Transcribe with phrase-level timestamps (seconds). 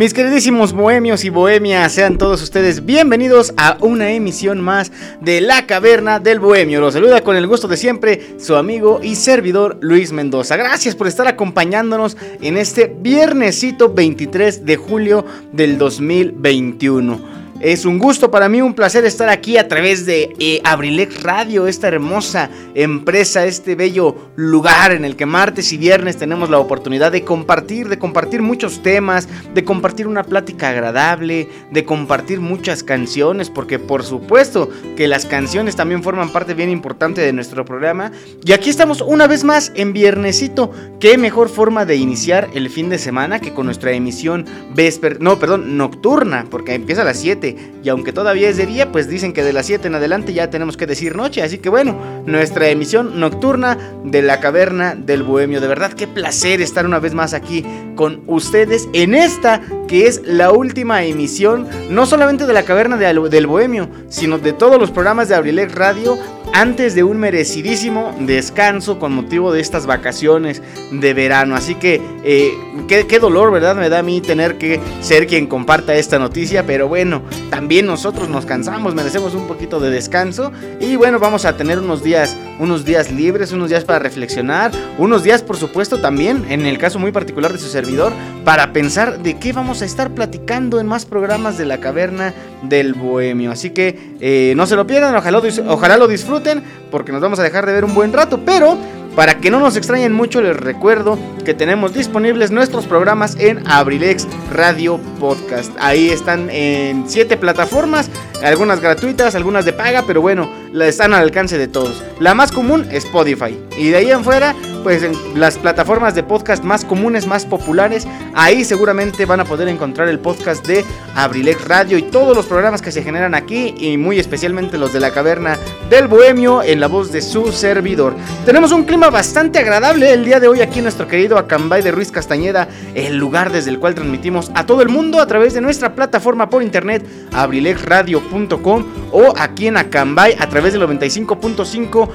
[0.00, 5.66] Mis queridísimos bohemios y bohemias, sean todos ustedes bienvenidos a una emisión más de La
[5.66, 6.80] Caverna del Bohemio.
[6.80, 10.56] Los saluda con el gusto de siempre su amigo y servidor Luis Mendoza.
[10.56, 17.39] Gracias por estar acompañándonos en este viernesito 23 de julio del 2021.
[17.60, 21.66] Es un gusto para mí, un placer estar aquí a través de eh, Abrilex Radio,
[21.66, 27.12] esta hermosa empresa, este bello lugar en el que martes y viernes tenemos la oportunidad
[27.12, 33.50] de compartir, de compartir muchos temas, de compartir una plática agradable, de compartir muchas canciones,
[33.50, 38.10] porque por supuesto que las canciones también forman parte bien importante de nuestro programa.
[38.42, 40.70] Y aquí estamos una vez más en viernesito.
[40.98, 45.38] Qué mejor forma de iniciar el fin de semana que con nuestra emisión vesper, no,
[45.38, 47.49] perdón, nocturna, porque empieza a las 7
[47.82, 50.50] y aunque todavía es de día, pues dicen que de las 7 en adelante ya
[50.50, 51.42] tenemos que decir noche.
[51.42, 55.60] Así que bueno, nuestra emisión nocturna de la caverna del bohemio.
[55.60, 57.64] De verdad, qué placer estar una vez más aquí
[57.96, 63.46] con ustedes en esta que es la última emisión, no solamente de la caverna del
[63.46, 66.16] bohemio, sino de todos los programas de Abrilex Radio
[66.52, 71.54] antes de un merecidísimo descanso con motivo de estas vacaciones de verano.
[71.54, 72.52] Así que eh,
[72.88, 73.76] qué, dolor, ¿verdad?
[73.76, 78.28] Me da a mí tener que ser quien comparta esta noticia, pero bueno, también nosotros
[78.28, 82.84] nos cansamos, merecemos un poquito de descanso y bueno, vamos a tener unos días, unos
[82.84, 87.12] días libres, unos días para reflexionar, unos días por supuesto también, en el caso muy
[87.12, 88.12] particular de su servidor,
[88.44, 92.94] para pensar de qué vamos a estar platicando en más programas de la caverna del
[92.94, 93.50] bohemio.
[93.50, 97.42] Así que eh, no se lo pierdan, ojalá, ojalá lo disfruten porque nos vamos a
[97.42, 98.76] dejar de ver un buen rato, pero
[99.14, 104.26] para que no nos extrañen mucho, les recuerdo que tenemos disponibles nuestros programas en Abrilex
[104.52, 105.72] Radio Podcast.
[105.80, 108.10] Ahí están en siete plataformas,
[108.42, 110.50] algunas gratuitas, algunas de paga, pero bueno,
[110.80, 112.02] están al alcance de todos.
[112.18, 113.58] La más común, Spotify.
[113.76, 118.06] Y de ahí en fuera, pues en las plataformas de podcast más comunes, más populares,
[118.34, 122.82] ahí seguramente van a poder encontrar el podcast de Abrilex Radio y todos los programas
[122.82, 125.58] que se generan aquí y muy especialmente los de la caverna
[125.88, 128.14] del Bohemio en la voz de su servidor.
[128.46, 131.90] Tenemos un clima bastante agradable el día de hoy aquí en nuestro querido Acambay de
[131.90, 135.60] Ruiz Castañeda, el lugar desde el cual transmitimos a todo el mundo a través de
[135.60, 142.08] nuestra plataforma por internet abrilexradio.com o aquí en Acambay a través del 95.5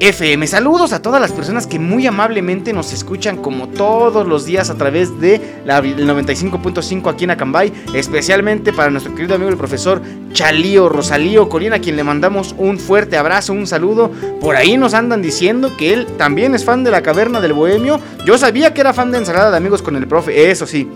[0.00, 0.46] FM.
[0.46, 4.76] Saludos a todas las personas que muy amablemente nos escuchan como todos los días a
[4.76, 10.00] través de la 95.5 aquí en Acambay, especialmente para nuestro querido amigo el profesor
[10.32, 14.12] Chalío Rosalío Colina, a quien le mandamos un fuerte abrazo, un saludo.
[14.40, 18.00] Por ahí nos andan diciendo que él también es fan de la caverna del bohemio.
[18.24, 20.88] Yo sabía que era fan de ensalada de amigos con el profe, eso sí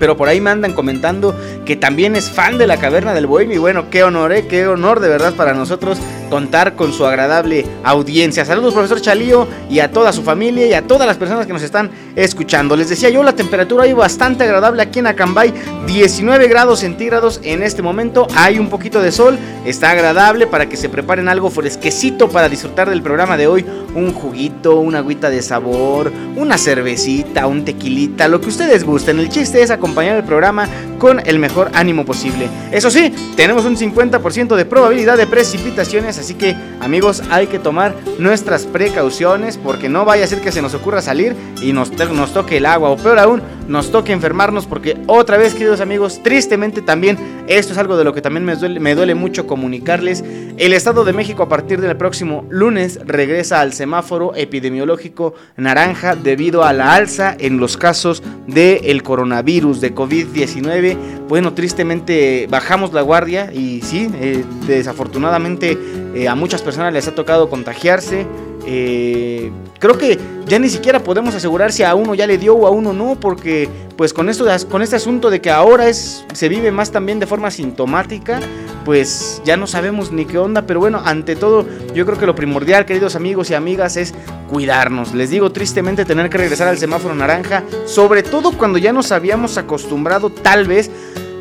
[0.00, 1.36] pero por ahí me andan comentando
[1.66, 3.56] que también es fan de la Caverna del Bohemio.
[3.56, 4.46] Y bueno, qué honor, ¿eh?
[4.48, 5.98] qué honor de verdad para nosotros
[6.30, 8.44] contar con su agradable audiencia.
[8.44, 11.62] Saludos, profesor Chalío, y a toda su familia y a todas las personas que nos
[11.62, 12.76] están escuchando.
[12.76, 15.52] Les decía yo, la temperatura hoy bastante agradable aquí en Acambay,
[15.86, 18.26] 19 grados centígrados en este momento.
[18.36, 22.88] Hay un poquito de sol, está agradable para que se preparen algo fresquecito para disfrutar
[22.88, 23.66] del programa de hoy.
[23.94, 29.18] Un juguito, una agüita de sabor, una cervecita, un tequilita, lo que ustedes gusten.
[29.18, 30.68] El chiste es acompañar el programa
[30.98, 32.48] con el mejor ánimo posible.
[32.70, 37.94] Eso sí, tenemos un 50% de probabilidad de precipitaciones Así que amigos hay que tomar
[38.18, 42.32] nuestras precauciones porque no vaya a ser que se nos ocurra salir y nos, nos
[42.34, 46.82] toque el agua o peor aún nos toque enfermarnos porque otra vez queridos amigos tristemente
[46.82, 50.22] también esto es algo de lo que también me duele, me duele mucho comunicarles.
[50.56, 56.64] El Estado de México a partir del próximo lunes regresa al semáforo epidemiológico naranja debido
[56.64, 60.96] a la alza en los casos del coronavirus de COVID-19.
[61.28, 65.78] Bueno, tristemente bajamos la guardia y sí, eh, desafortunadamente
[66.14, 68.26] eh, a muchas personas les ha tocado contagiarse.
[68.66, 72.66] Eh, creo que ya ni siquiera podemos asegurar si a uno ya le dio o
[72.66, 76.48] a uno no, porque pues con esto, con este asunto de que ahora es, se
[76.48, 78.40] vive más también de forma sintomática,
[78.84, 82.34] pues ya no sabemos ni qué onda, pero bueno, ante todo yo creo que lo
[82.34, 84.14] primordial, queridos amigos y amigas, es
[84.48, 85.14] cuidarnos.
[85.14, 89.58] Les digo tristemente tener que regresar al semáforo naranja, sobre todo cuando ya nos habíamos
[89.58, 90.90] acostumbrado tal vez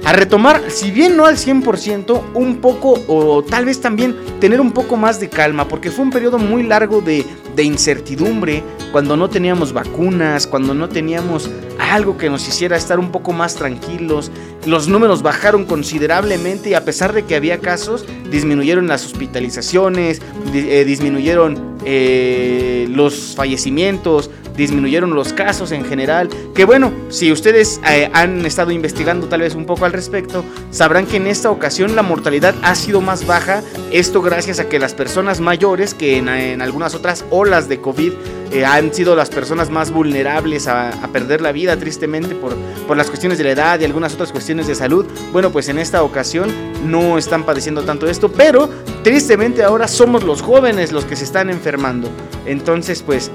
[0.05, 4.71] a retomar, si bien no al 100%, un poco o tal vez también tener un
[4.71, 7.25] poco más de calma, porque fue un periodo muy largo de,
[7.55, 13.11] de incertidumbre, cuando no teníamos vacunas, cuando no teníamos algo que nos hiciera estar un
[13.11, 14.31] poco más tranquilos.
[14.65, 20.21] Los números bajaron considerablemente y a pesar de que había casos, disminuyeron las hospitalizaciones,
[20.53, 24.29] eh, disminuyeron eh, los fallecimientos,
[24.59, 26.29] disminuyeron los casos en general.
[26.53, 31.07] Que bueno, si ustedes eh, han estado investigando tal vez un poco al respecto, sabrán
[31.07, 33.63] que en esta ocasión la mortalidad ha sido más baja.
[33.91, 36.29] Esto gracias a que las personas mayores, que en,
[36.61, 38.13] algunas otras olas de COVID
[38.51, 42.55] eh, han sido las personas más vulnerables a, perder la vida tristemente por,
[42.87, 45.79] por las cuestiones de la edad y algunas otras cuestiones de salud, bueno, pues en
[45.79, 46.51] esta ocasión
[46.85, 48.69] no están padeciendo tanto esto, pero
[49.03, 52.09] tristemente ahora somos los jóvenes los que se están enfermando.
[52.45, 53.31] Entonces, pues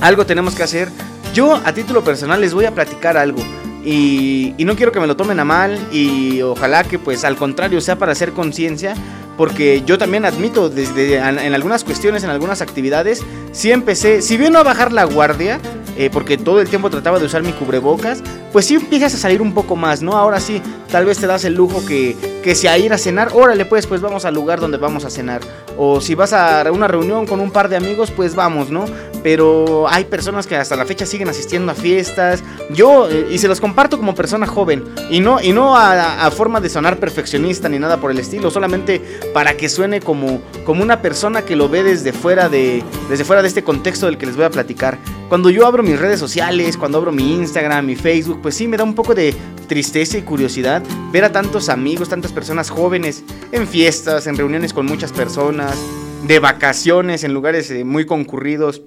[0.00, 0.88] algo tenemos que hacer.
[1.34, 3.42] Yo a título personal les voy a platicar algo.
[3.84, 7.80] Y, no quiero que me lo tomen a mal y ojalá que pues al contrario
[7.80, 8.94] sea para hacer conciencia
[9.40, 14.52] porque yo también admito desde en, algunas cuestiones, en algunas actividades, sí empecé, si bien
[14.52, 15.58] no a bajar la guardia,
[15.96, 18.22] eh, porque todo el tiempo trataba de usar mi cubrebocas,
[18.52, 20.12] pues sí empiezas a salir un poco más, ¿no?
[20.12, 20.60] Ahora sí,
[20.90, 23.86] tal vez te das el lujo que, que si a ir a cenar, órale pues,
[23.86, 25.40] pues vamos al lugar donde vamos a cenar.
[25.76, 28.84] O si vas a una reunión con un par de amigos, pues vamos, ¿no?
[29.22, 32.42] Pero hay personas que hasta la fecha siguen asistiendo a fiestas.
[32.70, 36.30] Yo, eh, y se los comparto como persona joven, y no, y no a, a,
[36.30, 40.82] forma de sonar perfeccionista ni nada por el estilo, solamente para que suene como, como
[40.82, 44.26] una persona que lo ve desde fuera, de, desde fuera de este contexto del que
[44.26, 44.98] les voy a platicar.
[45.28, 48.76] Cuando yo abro mis redes sociales, cuando abro mi Instagram, mi Facebook, pues sí me
[48.76, 49.34] da un poco de
[49.68, 50.82] tristeza y curiosidad
[51.12, 53.22] ver a tantos amigos, tantas personas jóvenes
[53.52, 55.76] en fiestas, en reuniones con muchas personas,
[56.26, 58.82] de vacaciones en lugares eh, muy concurridos.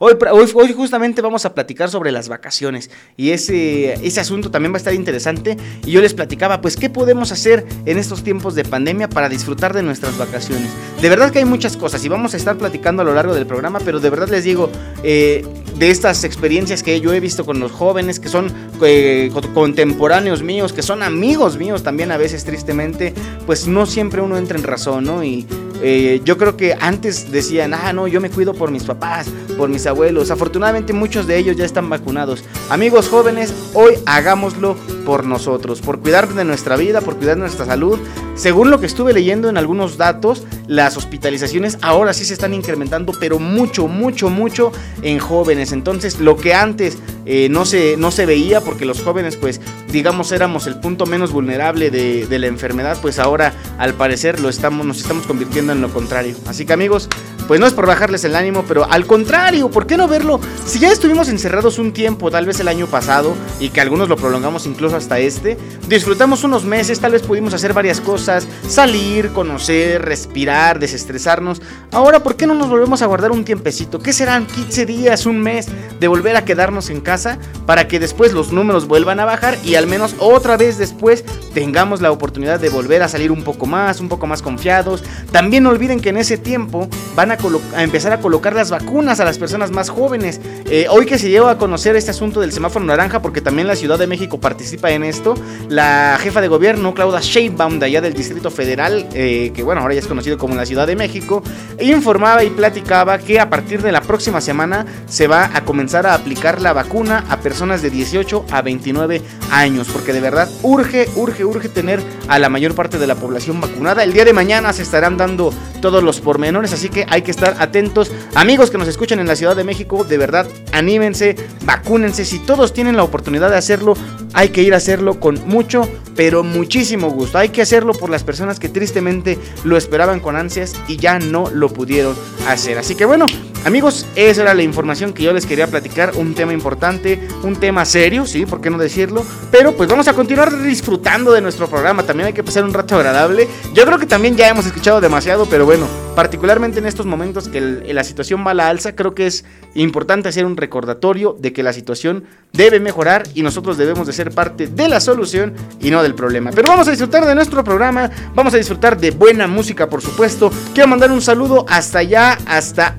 [0.00, 0.14] Hoy,
[0.54, 4.78] hoy, justamente vamos a platicar sobre las vacaciones y ese, ese asunto también va a
[4.78, 9.08] estar interesante y yo les platicaba pues qué podemos hacer en estos tiempos de pandemia
[9.08, 10.70] para disfrutar de nuestras vacaciones.
[11.02, 13.46] De verdad que hay muchas cosas y vamos a estar platicando a lo largo del
[13.46, 14.70] programa, pero de verdad les digo,
[15.02, 15.44] eh,
[15.78, 18.52] de estas experiencias que yo he visto con los jóvenes, que son
[18.82, 23.14] eh, contemporáneos míos, que son amigos míos también a veces tristemente,
[23.46, 25.24] pues no siempre uno entra en razón, ¿no?
[25.24, 25.46] Y
[25.82, 29.68] eh, yo creo que antes decían, ah, no, yo me cuido por mis papás, por
[29.68, 30.30] mis abuelos.
[30.30, 32.44] Afortunadamente muchos de ellos ya están vacunados.
[32.70, 37.66] Amigos jóvenes, hoy hagámoslo por nosotros, por cuidar de nuestra vida, por cuidar de nuestra
[37.66, 37.98] salud.
[38.34, 43.12] Según lo que estuve leyendo en algunos datos, las hospitalizaciones ahora sí se están incrementando,
[43.18, 44.70] pero mucho, mucho, mucho
[45.02, 45.72] en jóvenes.
[45.72, 49.60] Entonces, lo que antes eh, no, se, no se veía, porque los jóvenes, pues,
[49.90, 54.48] digamos, éramos el punto menos vulnerable de, de la enfermedad, pues ahora, al parecer, lo
[54.48, 56.36] estamos, nos estamos convirtiendo en lo contrario.
[56.46, 57.08] Así que amigos,
[57.48, 60.38] pues no es por bajarles el ánimo, pero al contrario, ¿por qué no verlo?
[60.66, 64.16] Si ya estuvimos encerrados un tiempo, tal vez el año pasado, y que algunos lo
[64.16, 65.56] prolongamos incluso hasta este,
[65.88, 71.62] disfrutamos unos meses, tal vez pudimos hacer varias cosas, salir, conocer, respirar, desestresarnos.
[71.90, 73.98] Ahora, ¿por qué no nos volvemos a guardar un tiempecito?
[73.98, 78.34] ¿Qué serán 15 días, un mes de volver a quedarnos en casa para que después
[78.34, 81.24] los números vuelvan a bajar y al menos otra vez después
[81.54, 85.02] tengamos la oportunidad de volver a salir un poco más, un poco más confiados?
[85.32, 87.37] También no olviden que en ese tiempo van a
[87.74, 90.40] a, empezar a colocar las vacunas a las personas más jóvenes.
[90.70, 93.76] Eh, hoy que se lleva a conocer este asunto del semáforo naranja, porque también la
[93.76, 95.34] Ciudad de México participa en esto,
[95.68, 99.94] la jefa de gobierno, Claudia Sheinbaum, de allá del Distrito Federal, eh, que bueno, ahora
[99.94, 101.42] ya es conocido como la Ciudad de México,
[101.80, 106.14] informaba y platicaba que a partir de la próxima semana se va a comenzar a
[106.14, 111.44] aplicar la vacuna a personas de 18 a 29 años, porque de verdad urge, urge,
[111.44, 114.02] urge tener a la mayor parte de la población vacunada.
[114.02, 117.56] El día de mañana se estarán dando todos los pormenores, así que hay que estar
[117.60, 118.10] atentos.
[118.34, 122.24] Amigos que nos escuchan en la Ciudad de México, de verdad, anímense, vacúnense.
[122.24, 123.94] Si todos tienen la oportunidad de hacerlo,
[124.32, 127.38] hay que ir a hacerlo con mucho, pero muchísimo gusto.
[127.38, 131.50] Hay que hacerlo por las personas que tristemente lo esperaban con ansias y ya no
[131.50, 132.16] lo pudieron
[132.46, 132.78] hacer.
[132.78, 133.26] Así que bueno,
[133.64, 136.12] amigos, esa era la información que yo les quería platicar.
[136.16, 139.24] Un tema importante, un tema serio, sí, ¿por qué no decirlo?
[139.50, 142.02] Pero pues vamos a continuar disfrutando de nuestro programa.
[142.02, 143.48] También hay que pasar un rato agradable.
[143.74, 145.86] Yo creo que también ya hemos escuchado demasiado, pero bueno
[146.18, 150.28] particularmente en estos momentos que la situación va a la alza, creo que es importante
[150.28, 154.66] hacer un recordatorio de que la situación debe mejorar y nosotros debemos de ser parte
[154.66, 156.50] de la solución y no del problema.
[156.52, 160.50] Pero vamos a disfrutar de nuestro programa, vamos a disfrutar de buena música, por supuesto.
[160.74, 162.96] Quiero mandar un saludo hasta allá, hasta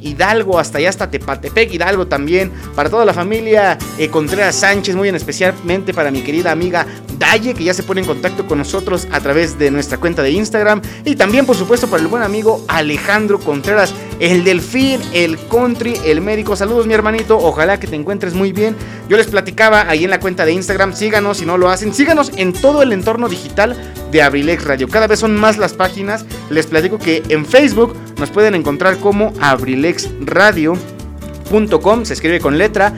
[0.00, 5.08] Hidalgo, hasta allá, hasta Tepatepec Hidalgo también, para toda la familia eh, Contreras Sánchez, muy
[5.08, 6.86] en especialmente para mi querida amiga
[7.18, 10.32] Dalle, que ya se pone en contacto con nosotros a través de nuestra cuenta de
[10.32, 10.82] Instagram.
[11.04, 16.20] Y también, por supuesto, para el buen amigo Alejandro Contreras, el delfín, el country, el
[16.20, 16.56] médico.
[16.56, 17.38] Saludos, mi hermanito.
[17.38, 18.76] Ojalá que te encuentres muy bien.
[19.08, 20.94] Yo les platicaba ahí en la cuenta de Instagram.
[20.94, 21.94] Síganos si no lo hacen.
[21.94, 23.76] Síganos en todo el entorno digital
[24.10, 24.88] de Abrilex Radio.
[24.88, 26.24] Cada vez son más las páginas.
[26.50, 29.32] Les platico que en Facebook nos pueden encontrar como
[29.64, 32.04] abrilexradio.com.
[32.04, 32.92] Se escribe con letra.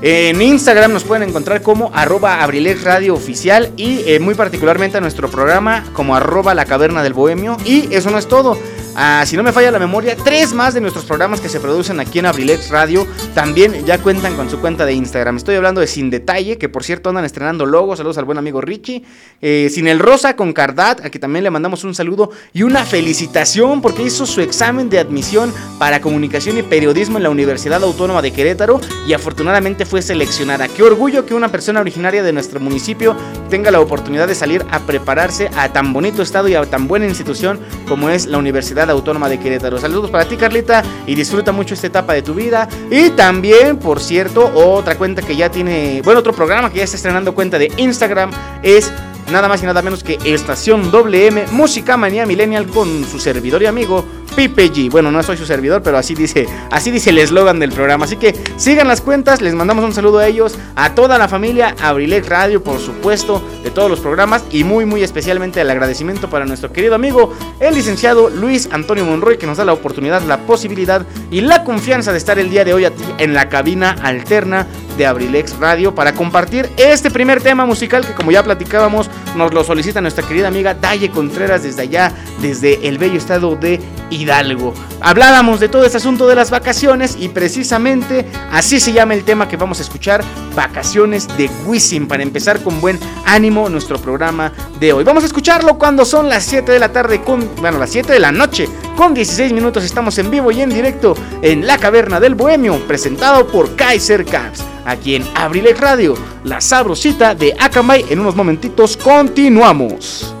[0.00, 5.28] En Instagram nos pueden encontrar como arroba Radio Oficial y eh, muy particularmente a nuestro
[5.28, 7.56] programa como arroba La Caverna del Bohemio.
[7.64, 8.56] Y eso no es todo.
[9.00, 12.00] Ah, si no me falla la memoria, tres más de nuestros programas que se producen
[12.00, 15.36] aquí en Abrilex Radio también ya cuentan con su cuenta de Instagram.
[15.36, 17.98] Estoy hablando de Sin Detalle, que por cierto andan estrenando logos.
[17.98, 19.04] Saludos al buen amigo Richie.
[19.40, 22.84] Eh, Sin el Rosa con Cardat, a que también le mandamos un saludo y una
[22.84, 28.20] felicitación porque hizo su examen de admisión para comunicación y periodismo en la Universidad Autónoma
[28.20, 30.66] de Querétaro y afortunadamente fue seleccionada.
[30.66, 33.14] Qué orgullo que una persona originaria de nuestro municipio
[33.48, 37.06] tenga la oportunidad de salir a prepararse a tan bonito estado y a tan buena
[37.06, 39.78] institución como es la Universidad Autónoma de Querétaro.
[39.78, 42.68] Saludos para ti, Carlita, y disfruta mucho esta etapa de tu vida.
[42.90, 46.96] Y también, por cierto, otra cuenta que ya tiene, bueno, otro programa que ya está
[46.96, 48.30] estrenando cuenta de Instagram
[48.62, 48.92] es
[49.30, 53.66] nada más y nada menos que Estación WM Música Manía Millennial con su servidor y
[53.66, 54.04] amigo
[54.38, 54.88] Pipe G.
[54.88, 58.04] Bueno, no soy su servidor, pero así dice, así dice el eslogan del programa.
[58.04, 61.74] Así que sigan las cuentas, les mandamos un saludo a ellos, a toda la familia,
[61.80, 66.44] a Radio, por supuesto, de todos los programas y muy, muy especialmente el agradecimiento para
[66.44, 71.04] nuestro querido amigo, el licenciado Luis Antonio Monroy, que nos da la oportunidad, la posibilidad
[71.32, 74.68] y la confianza de estar el día de hoy aquí en la cabina alterna
[74.98, 79.64] de Abrilex Radio para compartir este primer tema musical que como ya platicábamos nos lo
[79.64, 82.12] solicita nuestra querida amiga Daye Contreras desde allá,
[82.42, 84.74] desde el bello estado de Hidalgo.
[85.00, 89.48] Hablábamos de todo este asunto de las vacaciones y precisamente así se llama el tema
[89.48, 90.24] que vamos a escuchar,
[90.56, 95.04] vacaciones de Wisin, para empezar con buen ánimo nuestro programa de hoy.
[95.04, 98.18] Vamos a escucharlo cuando son las 7 de la tarde con, bueno, las 7 de
[98.18, 102.34] la noche con 16 minutos estamos en vivo y en directo en La Caverna del
[102.34, 106.14] Bohemio, presentado por Kaiser Caps aquí en Abrilex Radio,
[106.44, 108.06] la sabrosita de Akamai.
[108.08, 110.34] En unos momentitos continuamos.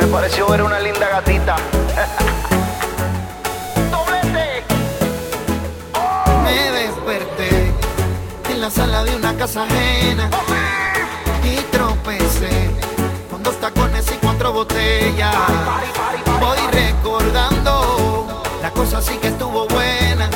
[0.00, 1.56] Me pareció ver una linda gatita.
[6.44, 7.72] Me desperté
[8.50, 10.28] en la sala de una casa ajena
[14.64, 20.30] Voy recordando, la cosa sí que estuvo buena.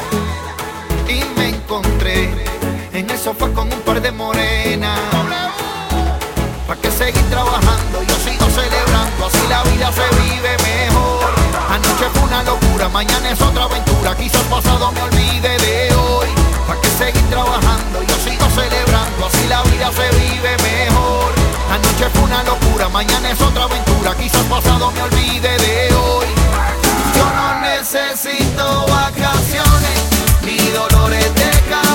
[1.07, 2.35] Y me encontré
[2.93, 4.99] en el sofá con un par de morenas.
[6.67, 8.03] ¿Para que seguir trabajando?
[8.03, 11.31] Yo sigo celebrando, así la vida se vive mejor.
[11.71, 14.17] Anoche fue una locura, mañana es otra aventura.
[14.17, 16.29] Quizás pasado me olvide de hoy.
[16.67, 18.03] ¿Para que seguir trabajando?
[18.03, 21.36] Yo sigo celebrando, así la vida se vive mejor.
[21.71, 24.15] Anoche fue una locura, mañana es otra aventura.
[24.17, 26.27] Quizás pasado me olvide de hoy.
[27.17, 29.99] Yo no necesito vacaciones
[30.43, 31.86] ni dolores de cabeza.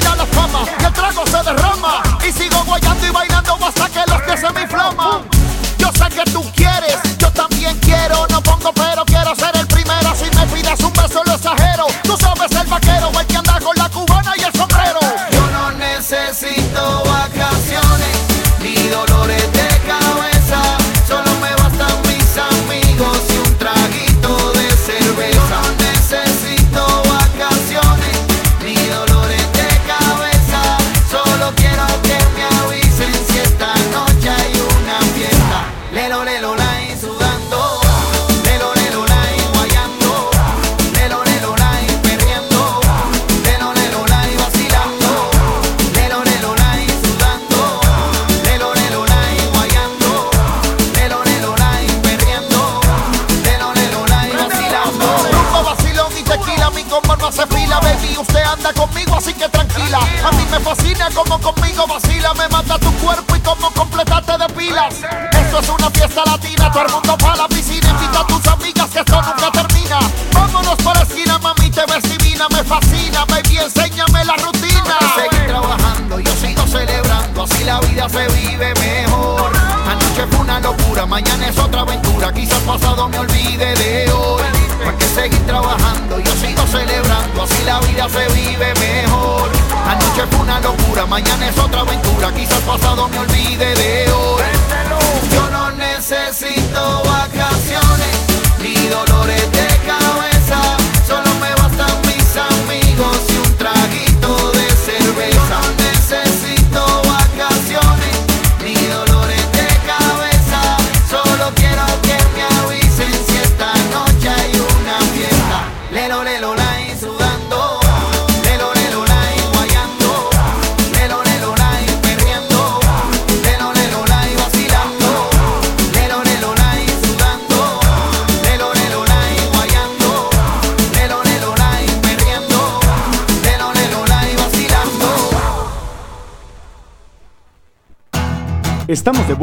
[0.00, 2.02] la fama y el trago se derrama.
[2.26, 5.22] Y sigo guayando y bailando hasta que los pies se me inflaman.
[5.78, 6.42] Yo sé que tú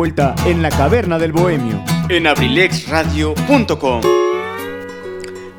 [0.01, 1.79] vuelta en la caverna del bohemio.
[2.09, 4.01] en abrilexradio.com.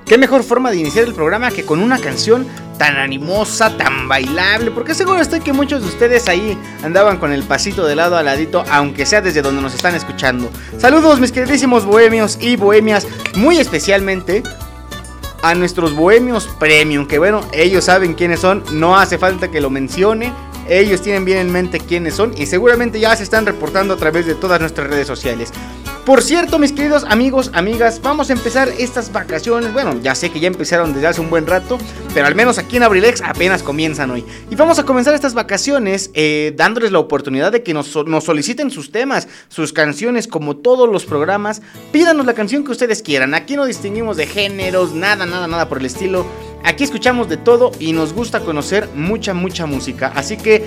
[0.04, 4.72] Qué mejor forma de iniciar el programa que con una canción tan animosa, tan bailable,
[4.72, 8.24] porque seguro estoy que muchos de ustedes ahí andaban con el pasito de lado a
[8.24, 10.50] ladito, aunque sea desde donde nos están escuchando.
[10.76, 13.06] Saludos mis queridísimos bohemios y bohemias,
[13.36, 14.42] muy especialmente
[15.44, 19.70] a nuestros bohemios premium, que bueno, ellos saben quiénes son, no hace falta que lo
[19.70, 20.32] mencione.
[20.68, 24.26] Ellos tienen bien en mente quiénes son y seguramente ya se están reportando a través
[24.26, 25.52] de todas nuestras redes sociales.
[26.04, 29.72] Por cierto, mis queridos amigos, amigas, vamos a empezar estas vacaciones.
[29.72, 31.78] Bueno, ya sé que ya empezaron desde hace un buen rato,
[32.12, 34.24] pero al menos aquí en Abrilex apenas comienzan hoy.
[34.50, 38.72] Y vamos a comenzar estas vacaciones eh, dándoles la oportunidad de que nos, nos soliciten
[38.72, 41.62] sus temas, sus canciones, como todos los programas.
[41.92, 43.32] Pídanos la canción que ustedes quieran.
[43.34, 46.26] Aquí no distinguimos de géneros, nada, nada, nada por el estilo.
[46.64, 50.12] Aquí escuchamos de todo y nos gusta conocer mucha, mucha música.
[50.14, 50.64] Así que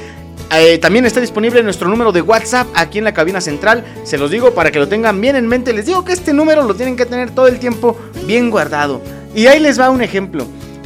[0.51, 3.83] eh, también está disponible nuestro número de WhatsApp aquí en la cabina central.
[4.03, 5.73] Se los digo para que lo tengan bien en mente.
[5.73, 9.01] Les digo que este número lo tienen que tener todo el tiempo bien guardado.
[9.33, 10.45] Y ahí les va un ejemplo.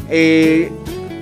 [0.09, 0.71] Eh,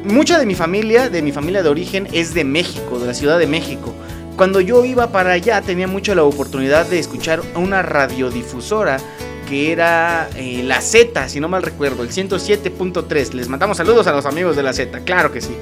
[0.04, 3.40] mucha de mi familia, de mi familia de origen, es de México, de la Ciudad
[3.40, 3.94] de México.
[4.36, 8.98] Cuando yo iba para allá tenía mucho la oportunidad de escuchar una radiodifusora
[9.48, 13.34] que era eh, la Z, si no mal recuerdo, el 107.3.
[13.34, 15.56] Les mandamos saludos a los amigos de la Z, claro que sí.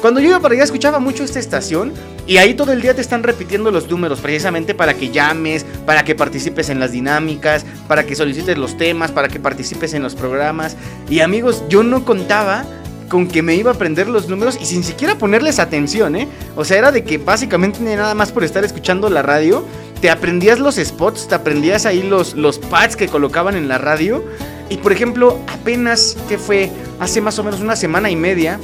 [0.00, 1.92] Cuando yo iba para allá escuchaba mucho esta estación
[2.26, 6.04] y ahí todo el día te están repitiendo los números precisamente para que llames, para
[6.04, 10.14] que participes en las dinámicas, para que solicites los temas, para que participes en los
[10.14, 10.76] programas.
[11.08, 12.66] Y amigos, yo no contaba
[13.08, 16.28] con que me iba a aprender los números y sin siquiera ponerles atención, ¿eh?
[16.56, 19.64] O sea, era de que básicamente nada más por estar escuchando la radio,
[20.04, 24.22] te aprendías los spots, te aprendías ahí los, los pads que colocaban en la radio.
[24.68, 28.60] Y por ejemplo, apenas que fue hace más o menos una semana y media,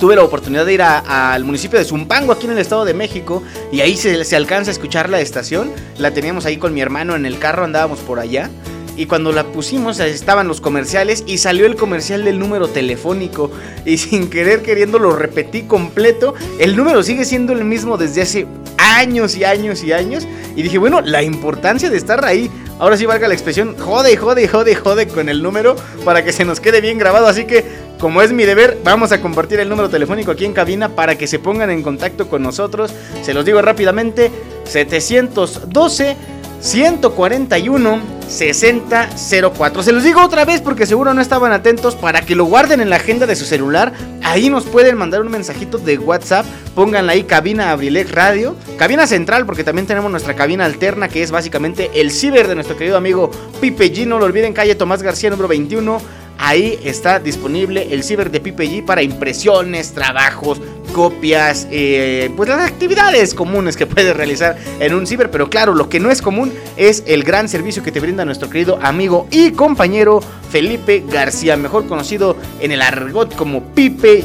[0.00, 3.40] tuve la oportunidad de ir al municipio de Zumpango, aquí en el Estado de México,
[3.70, 5.70] y ahí se, se alcanza a escuchar la estación.
[5.98, 8.50] La teníamos ahí con mi hermano en el carro, andábamos por allá.
[8.96, 13.50] Y cuando la pusimos estaban los comerciales y salió el comercial del número telefónico.
[13.84, 16.34] Y sin querer queriendo lo repetí completo.
[16.58, 18.46] El número sigue siendo el mismo desde hace
[18.78, 20.26] años y años y años.
[20.56, 22.50] Y dije, bueno, la importancia de estar ahí.
[22.78, 26.44] Ahora sí valga la expresión, jode, jode, jode, jode con el número para que se
[26.44, 27.28] nos quede bien grabado.
[27.28, 27.64] Así que,
[28.00, 31.28] como es mi deber, vamos a compartir el número telefónico aquí en cabina para que
[31.28, 32.92] se pongan en contacto con nosotros.
[33.22, 34.30] Se los digo rápidamente,
[34.64, 36.16] 712
[36.64, 39.82] 141 6004.
[39.82, 42.88] Se los digo otra vez porque seguro no estaban atentos para que lo guarden en
[42.88, 43.92] la agenda de su celular.
[44.22, 46.46] Ahí nos pueden mandar un mensajito de WhatsApp.
[46.74, 48.56] Pónganla ahí cabina Abrilex Radio.
[48.78, 52.78] Cabina central porque también tenemos nuestra cabina alterna que es básicamente el ciber de nuestro
[52.78, 54.06] querido amigo Pipe G.
[54.06, 56.23] No lo olviden, calle Tomás García número 21.
[56.38, 60.60] Ahí está disponible el ciber de Pipe G para impresiones, trabajos,
[60.92, 65.30] copias, eh, pues las actividades comunes que puedes realizar en un ciber.
[65.30, 68.50] Pero claro, lo que no es común es el gran servicio que te brinda nuestro
[68.50, 70.20] querido amigo y compañero
[70.50, 74.24] Felipe García, mejor conocido en el argot como Pipe.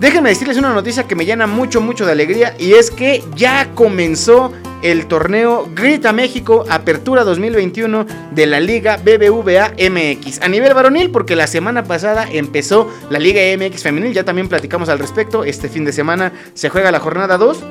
[0.00, 3.70] Déjenme decirles una noticia que me llena mucho, mucho de alegría y es que ya
[3.74, 10.42] comenzó el torneo Grita México Apertura 2021 de la Liga BBVA MX.
[10.42, 14.90] A nivel varonil, porque la semana pasada empezó la Liga MX Femenil, ya también platicamos
[14.90, 15.44] al respecto.
[15.44, 17.64] Este fin de semana se juega la jornada 2.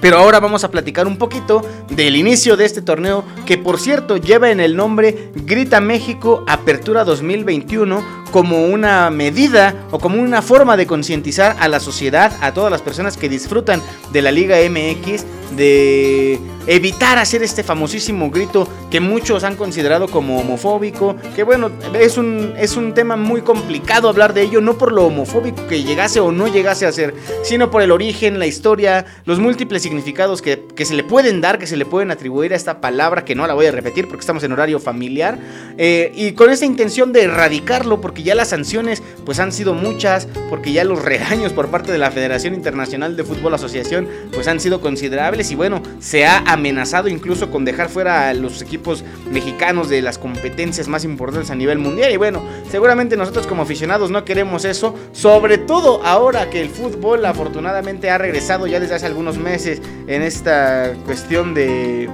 [0.00, 4.16] Pero ahora vamos a platicar un poquito del inicio de este torneo que por cierto
[4.16, 10.76] lleva en el nombre Grita México Apertura 2021 como una medida o como una forma
[10.76, 13.80] de concientizar a la sociedad, a todas las personas que disfrutan
[14.12, 20.40] de la Liga MX, de evitar hacer este famosísimo grito que muchos han considerado como
[20.40, 24.92] homofóbico, que bueno, es un, es un tema muy complicado hablar de ello, no por
[24.92, 29.06] lo homofóbico que llegase o no llegase a ser, sino por el origen, la historia,
[29.24, 32.56] los múltiples significados que, que se le pueden dar, que se le pueden atribuir a
[32.56, 35.38] esta palabra, que no la voy a repetir porque estamos en horario familiar,
[35.78, 40.26] eh, y con esa intención de erradicarlo, porque ya las sanciones pues han sido muchas,
[40.50, 44.60] porque ya los regaños por parte de la Federación Internacional de Fútbol Asociación pues han
[44.60, 49.90] sido considerables y bueno, se ha amenazado incluso con dejar fuera a los equipos mexicanos
[49.90, 54.24] de las competencias más importantes a nivel mundial y bueno, seguramente nosotros como aficionados no
[54.24, 59.36] queremos eso, sobre todo ahora que el fútbol afortunadamente ha regresado ya desde hace algunos
[59.36, 62.08] meses en esta cuestión de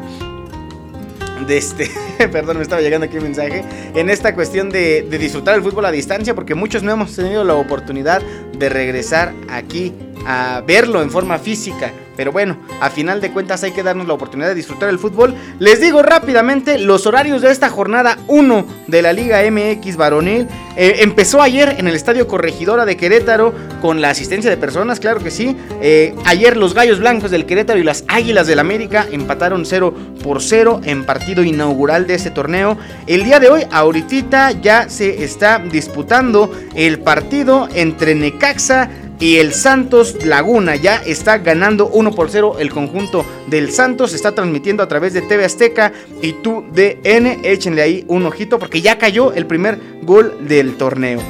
[1.47, 1.91] de este,
[2.33, 5.85] perdón, me estaba llegando aquí un mensaje, en esta cuestión de, de, disfrutar el fútbol
[5.85, 9.93] a distancia, porque muchos no hemos tenido la oportunidad de regresar aquí
[10.27, 11.93] a verlo en forma física.
[12.17, 15.35] Pero bueno, a final de cuentas hay que darnos la oportunidad de disfrutar el fútbol.
[15.59, 20.49] Les digo rápidamente los horarios de esta jornada 1 de la Liga MX varonil.
[20.77, 25.21] Eh, empezó ayer en el Estadio Corregidora de Querétaro con la asistencia de personas, claro
[25.21, 25.57] que sí.
[25.81, 30.43] Eh, ayer los Gallos Blancos del Querétaro y las Águilas del América empataron 0 por
[30.43, 32.79] 0 en partido inaugural de este torneo.
[33.07, 38.91] El día de hoy, ahorita ya se está disputando el partido entre Necaxa
[39.23, 44.15] y el Santos Laguna ya está ganando 1 por 0 el conjunto del Santos.
[44.15, 47.39] Está transmitiendo a través de TV Azteca y tu DN.
[47.45, 51.21] Échenle ahí un ojito porque ya cayó el primer gol del torneo.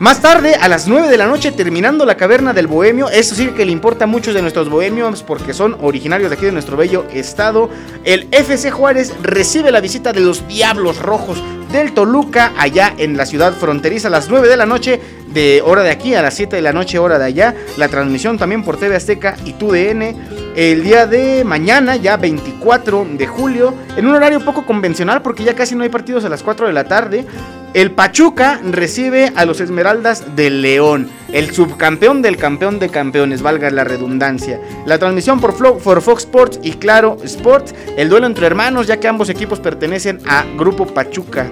[0.00, 3.48] Más tarde, a las 9 de la noche, terminando la caverna del Bohemio, eso sí
[3.48, 6.76] que le importa a muchos de nuestros bohemios porque son originarios de aquí de nuestro
[6.76, 7.70] bello estado.
[8.04, 13.26] El FC Juárez recibe la visita de los Diablos Rojos del Toluca, allá en la
[13.26, 15.00] ciudad fronteriza, a las 9 de la noche,
[15.32, 17.54] de hora de aquí, a las 7 de la noche, hora de allá.
[17.76, 20.52] La transmisión también por TV Azteca y TUDN.
[20.56, 25.54] El día de mañana, ya 24 de julio, en un horario poco convencional porque ya
[25.54, 27.24] casi no hay partidos a las 4 de la tarde.
[27.72, 33.70] El Pachuca recibe a los Esmeraldas del León, el subcampeón del campeón de campeones, valga
[33.70, 34.60] la redundancia.
[34.86, 39.06] La transmisión por, por, Fox Sports y Claro Sports, el duelo entre hermanos, ya que
[39.06, 41.48] ambos equipos pertenecen a Grupo Pachuca.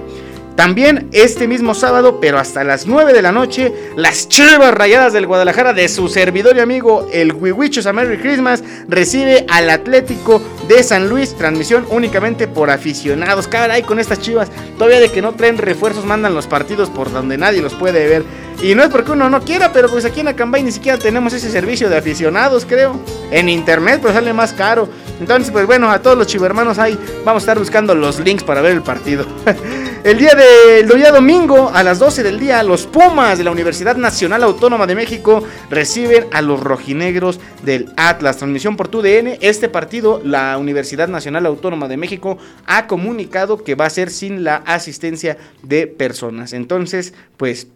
[0.58, 5.28] También este mismo sábado, pero hasta las 9 de la noche, las Chivas Rayadas del
[5.28, 10.82] Guadalajara de su servidor y amigo el Huihuichos a Merry Christmas recibe al Atlético de
[10.82, 13.46] San Luis, transmisión únicamente por aficionados.
[13.46, 17.38] Caray, con estas Chivas, todavía de que no traen refuerzos, mandan los partidos por donde
[17.38, 18.24] nadie los puede ver.
[18.60, 21.32] Y no es porque uno no quiera, pero pues aquí en Acambay ni siquiera tenemos
[21.32, 22.98] ese servicio de aficionados, creo.
[23.30, 24.88] En internet, pues sale más caro.
[25.20, 28.60] Entonces, pues bueno, a todos los chivermanos ahí vamos a estar buscando los links para
[28.60, 29.24] ver el partido.
[30.04, 33.96] el día del día domingo, a las 12 del día, los Pumas de la Universidad
[33.96, 38.38] Nacional Autónoma de México reciben a los rojinegros del Atlas.
[38.38, 39.38] Transmisión por TUDN.
[39.40, 44.42] Este partido, la Universidad Nacional Autónoma de México ha comunicado que va a ser sin
[44.42, 46.52] la asistencia de personas.
[46.52, 47.68] Entonces, pues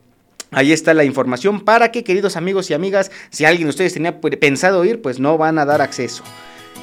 [0.52, 4.20] Ahí está la información para que, queridos amigos y amigas, si alguien de ustedes tenía
[4.20, 6.22] pensado ir, pues no van a dar acceso.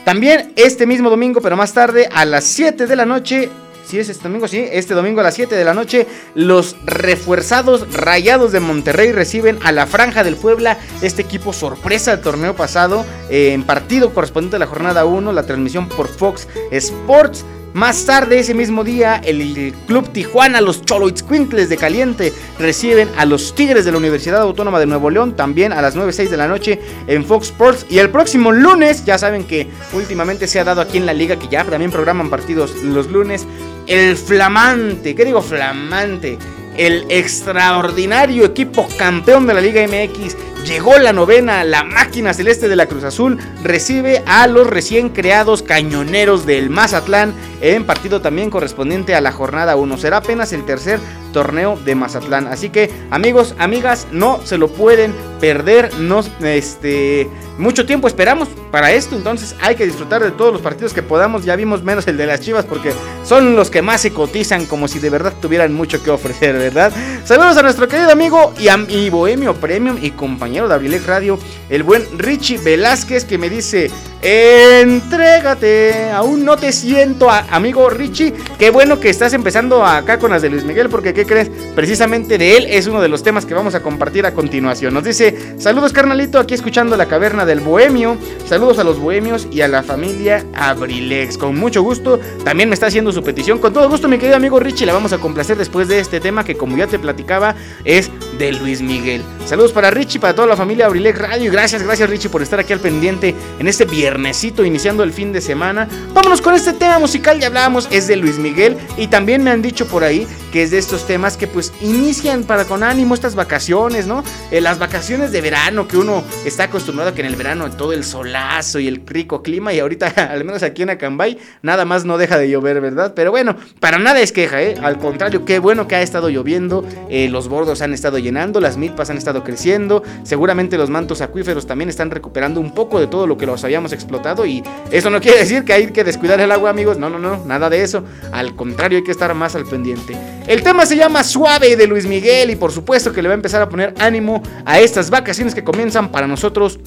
[0.03, 3.49] También este mismo domingo, pero más tarde, a las 7 de la noche,
[3.86, 7.93] si es este domingo, sí, este domingo a las 7 de la noche, los refuerzados
[7.93, 13.05] rayados de Monterrey reciben a la Franja del Puebla, este equipo sorpresa del torneo pasado,
[13.29, 17.45] en partido correspondiente a la jornada 1, la transmisión por Fox Sports.
[17.80, 23.56] Más tarde ese mismo día, el Club Tijuana, los Choloitzcuintles de Caliente, reciben a los
[23.56, 26.78] Tigres de la Universidad Autónoma de Nuevo León, también a las 9.06 de la noche
[27.08, 27.86] en Fox Sports.
[27.89, 31.39] Y el próximo lunes, ya saben que últimamente se ha dado aquí en la liga,
[31.39, 33.48] que ya también programan partidos los lunes,
[33.88, 36.38] el flamante, ¿qué digo flamante?
[36.80, 42.76] el extraordinario equipo campeón de la Liga MX Llegó la novena, la máquina celeste de
[42.76, 49.15] la Cruz Azul recibe a los recién creados cañoneros del Mazatlán en partido también correspondiente
[49.15, 49.98] a la jornada 1.
[49.98, 51.00] Será apenas el tercer
[51.34, 52.48] torneo de Mazatlán.
[52.48, 55.93] Así que amigos, amigas, no se lo pueden perder.
[56.00, 60.93] No, este, mucho tiempo esperamos para esto, entonces hay que disfrutar de todos los partidos
[60.93, 61.43] que podamos.
[61.43, 62.93] Ya vimos menos el de las Chivas porque
[63.24, 66.93] son los que más se cotizan como si de verdad tuvieran mucho que ofrecer, ¿verdad?
[67.26, 71.38] Saludos a nuestro querido amigo y, y Bohemio Premium y compañero de Abrilex Radio,
[71.69, 78.33] el buen Richie Velázquez que me dice, entrégate, aún no te siento, amigo Richie.
[78.57, 81.51] Qué bueno que estás empezando acá con las de Luis Miguel porque ¿qué crees?
[81.75, 84.93] Precisamente de él es uno de los temas que vamos a compartir a continuación.
[84.93, 88.17] Nos dice, saludos carnalito, aquí escuchando la caverna del bohemio.
[88.45, 91.38] Saludos a los bohemios y a la familia Abrilex.
[91.38, 93.59] Con mucho gusto, también me está haciendo su petición.
[93.59, 96.43] Con todo gusto, mi querido amigo Richie, la vamos a complacer después de este tema
[96.43, 98.09] que como ya te platicaba es
[98.39, 99.21] de Luis Miguel.
[99.45, 102.60] Saludos para Richie, para toda la familia Abrilex Radio y gracias, gracias Richie por estar
[102.60, 105.88] aquí al pendiente en este viernesito iniciando el fin de semana.
[106.13, 109.62] Vámonos con este tema musical, ya hablábamos, es de Luis Miguel y también me han
[109.62, 113.36] dicho por ahí que es de estos temas que pues inician para con ánimo estas
[113.36, 114.23] vacaciones, ¿no?
[114.52, 117.93] Eh, las vacaciones de verano que uno está acostumbrado a que en el verano todo
[117.93, 122.06] el solazo y el rico clima y ahorita al menos aquí en Acambay nada más
[122.06, 123.13] no deja de llover, ¿verdad?
[123.13, 124.75] Pero bueno, para nada es queja, ¿eh?
[124.82, 128.78] Al contrario, qué bueno que ha estado lloviendo, eh, los bordos han estado llenando, las
[128.78, 133.28] milpas han estado creciendo, seguramente los mantos acuíferos también están recuperando un poco de todo
[133.28, 136.52] lo que los habíamos explotado y eso no quiere decir que hay que descuidar el
[136.52, 139.65] agua, amigos, no, no, no, nada de eso, al contrario hay que estar más al
[139.65, 140.15] pendiente.
[140.48, 143.36] El tema se llama Suave de Luis Miguel y por supuesto que le va a
[143.36, 146.80] empezar a poner ánimo a estas vacaciones que comienzan para nosotros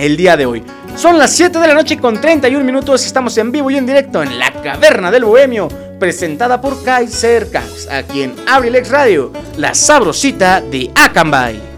[0.00, 0.64] el día de hoy.
[0.96, 4.22] Son las 7 de la noche con 31 minutos estamos en vivo y en directo
[4.22, 10.60] en la Caverna del Bohemio, presentada por Kaiser Caps, aquí en Abrilex Radio, la sabrosita
[10.60, 11.69] de Acambay.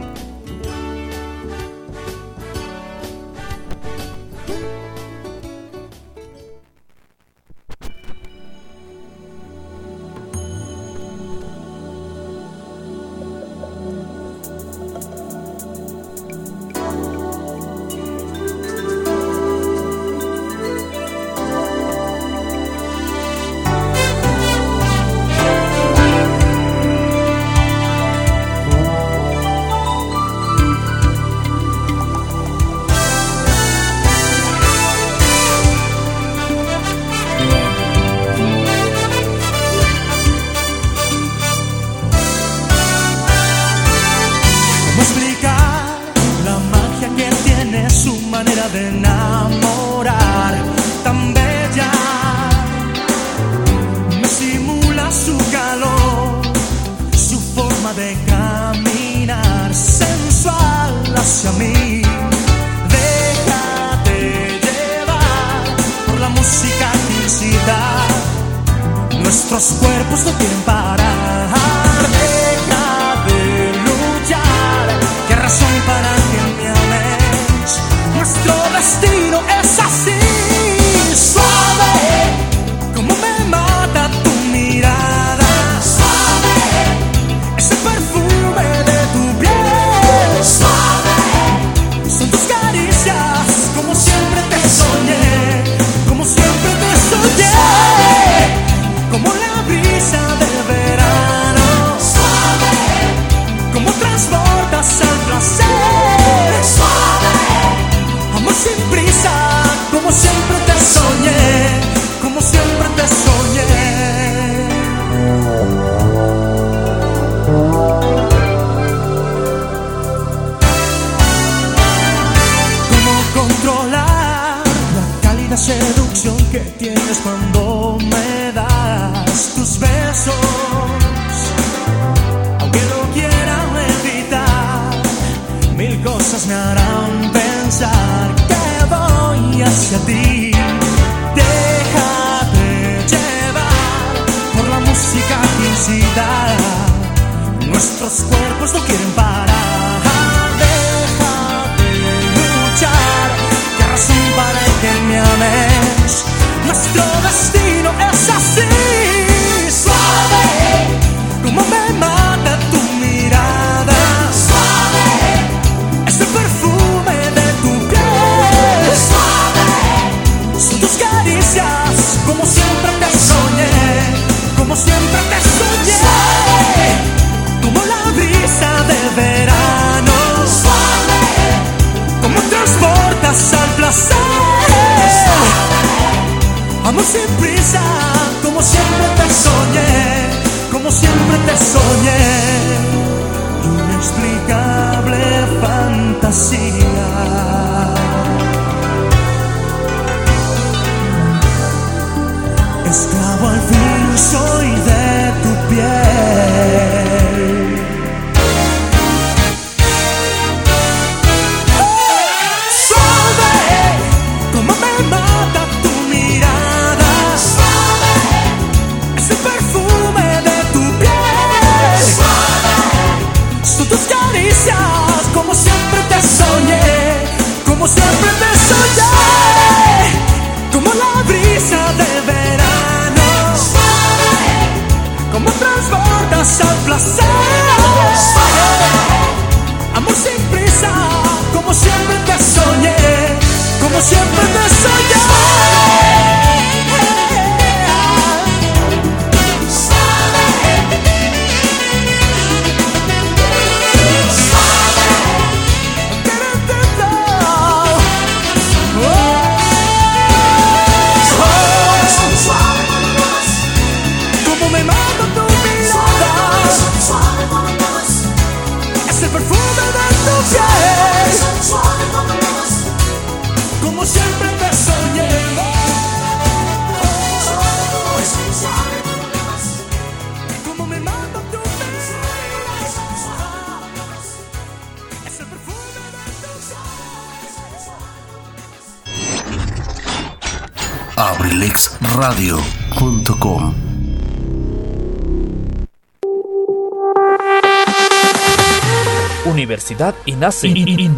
[300.43, 301.02] Universidad INACE.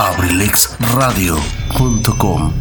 [0.00, 2.52] abrilexradio.com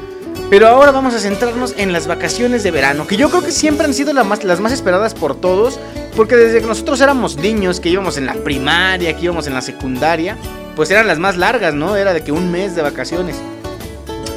[0.50, 3.86] Pero ahora vamos a centrarnos en las vacaciones de verano, que yo creo que siempre
[3.86, 5.80] han sido las más, las más esperadas por todos,
[6.16, 9.62] porque desde que nosotros éramos niños, que íbamos en la primaria, que íbamos en la
[9.62, 10.36] secundaria,
[10.76, 11.96] pues eran las más largas, ¿no?
[11.96, 13.36] Era de que un mes de vacaciones.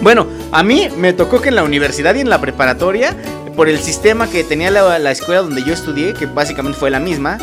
[0.01, 3.15] Bueno, a mí me tocó que en la universidad y en la preparatoria,
[3.55, 6.99] por el sistema que tenía la, la escuela donde yo estudié, que básicamente fue la
[6.99, 7.38] misma,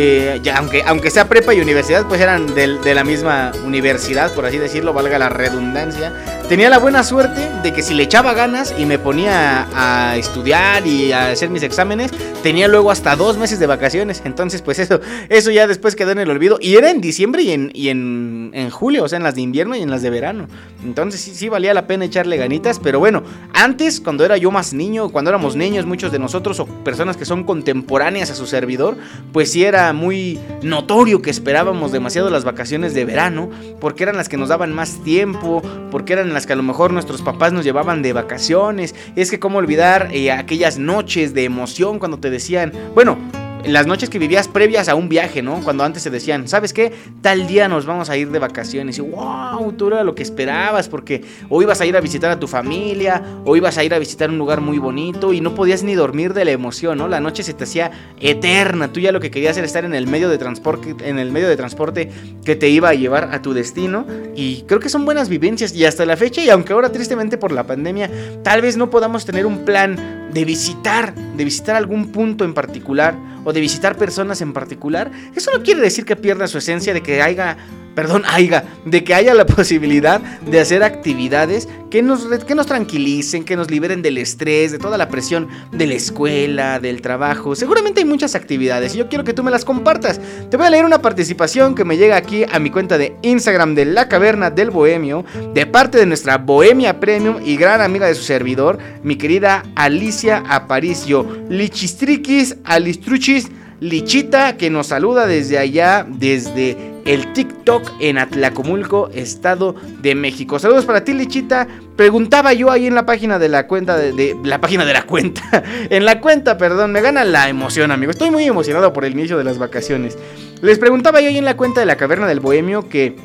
[0.00, 4.46] eh, ya, aunque, aunque sea prepa y universidad, pues eran de, la misma universidad, por
[4.46, 6.12] así decirlo, valga la redundancia.
[6.48, 10.86] Tenía la buena suerte de que si le echaba ganas y me ponía a estudiar
[10.86, 12.10] y a hacer mis exámenes,
[12.42, 14.22] tenía luego hasta dos meses de vacaciones.
[14.24, 16.58] Entonces, pues eso, eso ya después quedó en el olvido.
[16.58, 19.42] Y era en diciembre y en, y en, en julio, o sea, en las de
[19.42, 20.46] invierno y en las de verano.
[20.82, 22.80] Entonces sí, sí valía la pena echarle ganitas.
[22.82, 26.66] Pero bueno, antes, cuando era yo más niño, cuando éramos niños, muchos de nosotros o
[26.66, 28.96] personas que son contemporáneas a su servidor,
[29.34, 34.30] pues sí era muy notorio que esperábamos demasiado las vacaciones de verano, porque eran las
[34.30, 37.64] que nos daban más tiempo, porque eran las que a lo mejor nuestros papás nos
[37.64, 38.94] llevaban de vacaciones.
[39.16, 43.18] Es que cómo olvidar eh, aquellas noches de emoción cuando te decían, bueno,
[43.64, 45.60] las noches que vivías previas a un viaje, ¿no?
[45.62, 46.92] Cuando antes te decían, ¿sabes qué?
[47.20, 48.98] Tal día nos vamos a ir de vacaciones.
[48.98, 52.38] Y wow, tú era lo que esperabas, porque o ibas a ir a visitar a
[52.38, 55.82] tu familia, o ibas a ir a visitar un lugar muy bonito y no podías
[55.82, 57.08] ni dormir de la emoción, ¿no?
[57.08, 57.90] La noche se te hacía
[58.20, 58.92] eterna.
[58.92, 61.48] Tú ya lo que querías era estar en el medio de transporte, en el medio
[61.48, 62.10] de transporte
[62.44, 64.06] que te iba a llevar a tu destino.
[64.34, 65.74] Y creo que son buenas vivencias.
[65.74, 68.10] Y hasta la fecha, y aunque ahora tristemente por la pandemia,
[68.42, 73.14] tal vez no podamos tener un plan de visitar, de visitar algún punto en particular
[73.44, 77.02] o de visitar personas en particular, eso no quiere decir que pierda su esencia de
[77.02, 77.56] que haya
[77.98, 83.42] perdón, haya, de que haya la posibilidad de hacer actividades que nos, que nos tranquilicen,
[83.42, 87.56] que nos liberen del estrés, de toda la presión de la escuela, del trabajo.
[87.56, 90.20] Seguramente hay muchas actividades y yo quiero que tú me las compartas.
[90.48, 93.74] Te voy a leer una participación que me llega aquí a mi cuenta de Instagram
[93.74, 98.14] de La Caverna del Bohemio, de parte de nuestra Bohemia Premium y gran amiga de
[98.14, 101.26] su servidor, mi querida Alicia Aparicio.
[101.48, 103.48] Lichistriquis, Alistruchis,
[103.80, 110.58] Lichita, que nos saluda desde allá, desde el TikTok en Atlacomulco, Estado de México.
[110.58, 111.66] Saludos para ti, Lichita.
[111.96, 115.42] Preguntaba yo ahí en la página de la cuenta de, la página de la cuenta.
[115.90, 118.12] en la cuenta, perdón, me gana la emoción, amigo.
[118.12, 120.18] Estoy muy emocionado por el inicio de las vacaciones.
[120.60, 123.16] Les preguntaba yo ahí en la cuenta de la Caverna del Bohemio que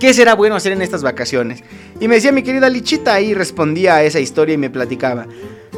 [0.00, 1.62] ¿qué será bueno hacer en estas vacaciones?
[2.00, 5.28] Y me decía mi querida Lichita ahí respondía a esa historia y me platicaba.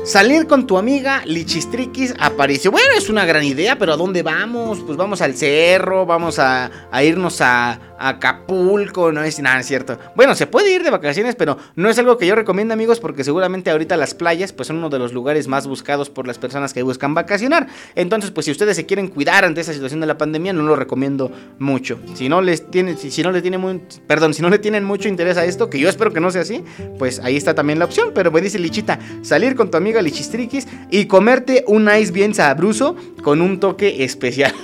[0.06, 2.70] Salir con tu amiga Lichistriquis apareció.
[2.70, 4.78] Bueno, es una gran idea, pero ¿a dónde vamos?
[4.86, 6.70] Pues vamos al cerro, vamos a,
[7.02, 9.98] irnos a, Acapulco, no es nada, cierto.
[10.14, 13.24] Bueno, se puede ir de vacaciones, pero no es algo que yo recomiendo, amigos, porque
[13.24, 16.72] seguramente ahorita las playas pues son uno de los lugares más buscados por las personas
[16.72, 17.66] que buscan vacacionar.
[17.96, 20.76] Entonces, pues si ustedes se quieren cuidar ante esa situación de la pandemia, no lo
[20.76, 21.98] recomiendo mucho.
[22.14, 25.08] Si no les tiene si, no le tiene muy, perdón, si no le tienen mucho
[25.08, 26.62] interés a esto, que yo espero que no sea así,
[26.98, 30.66] pues ahí está también la opción, pero me dice Lichita, salir con tu amiga Lichistriquis
[30.90, 34.54] y comerte un ice bien sabroso con un toque especial.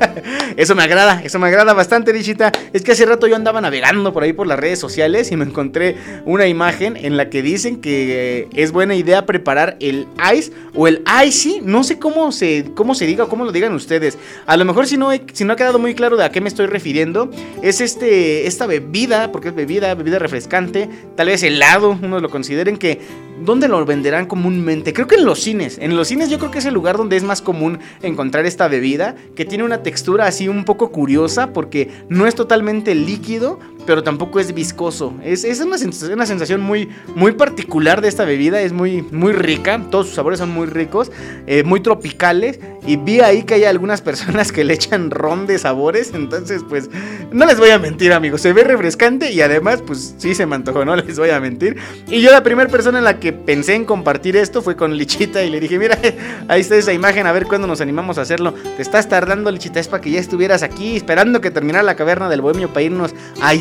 [0.56, 2.52] eso me agrada, eso me agrada bastante, Lichita.
[2.72, 5.44] Es que hace rato yo andaba navegando por ahí por las redes sociales y me
[5.44, 10.88] encontré una imagen en la que dicen que es buena idea preparar el ice o
[10.88, 14.18] el icy, no sé cómo se, cómo se diga cómo lo digan ustedes.
[14.46, 16.48] A lo mejor si no, si no ha quedado muy claro de a qué me
[16.48, 17.30] estoy refiriendo,
[17.62, 22.76] es este, esta bebida, porque es bebida, bebida refrescante, tal vez helado, unos lo consideren
[22.76, 23.00] que
[23.44, 24.92] ¿Dónde lo venderán comúnmente?
[24.92, 25.78] Creo que en los cines.
[25.78, 28.68] En los cines yo creo que es el lugar donde es más común encontrar esta
[28.68, 34.02] bebida, que tiene una textura así un poco curiosa porque no es totalmente líquido, pero
[34.02, 35.14] tampoco es viscoso.
[35.24, 39.80] Es, una, sensación, una, sensación, muy, muy particular de esta bebida, es muy, muy rica,
[39.90, 41.10] todos sus sabores son muy ricos,
[41.46, 42.60] eh, muy tropicales.
[42.86, 46.90] Y vi ahí que hay algunas personas que le echan ron de sabores, entonces pues
[47.30, 50.56] no les voy a mentir amigos, se ve refrescante y además pues sí se me
[50.56, 51.76] antojó, no les voy a mentir.
[52.08, 55.42] Y yo la primera persona en la que pensé en compartir esto fue con Lichita
[55.44, 55.98] y le dije, mira,
[56.48, 58.54] ahí está esa imagen, a ver cuándo nos animamos a hacerlo.
[58.76, 62.28] Te estás tardando Lichita, es para que ya estuvieras aquí esperando que terminara la caverna
[62.28, 63.52] del bohemio para irnos a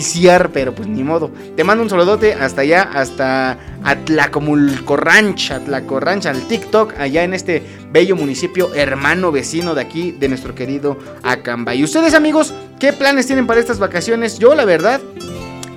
[0.54, 1.32] pero pues ni modo.
[1.56, 7.34] Te mando un saludote hasta allá, hasta Atlacomulco Ranch, Atlaco Ranch, al TikTok, allá en
[7.34, 11.80] este bello municipio hermano vecino de aquí, de nuestro querido Acambay.
[11.80, 14.40] ¿Y ustedes amigos, qué planes tienen para estas vacaciones?
[14.40, 15.02] Yo la verdad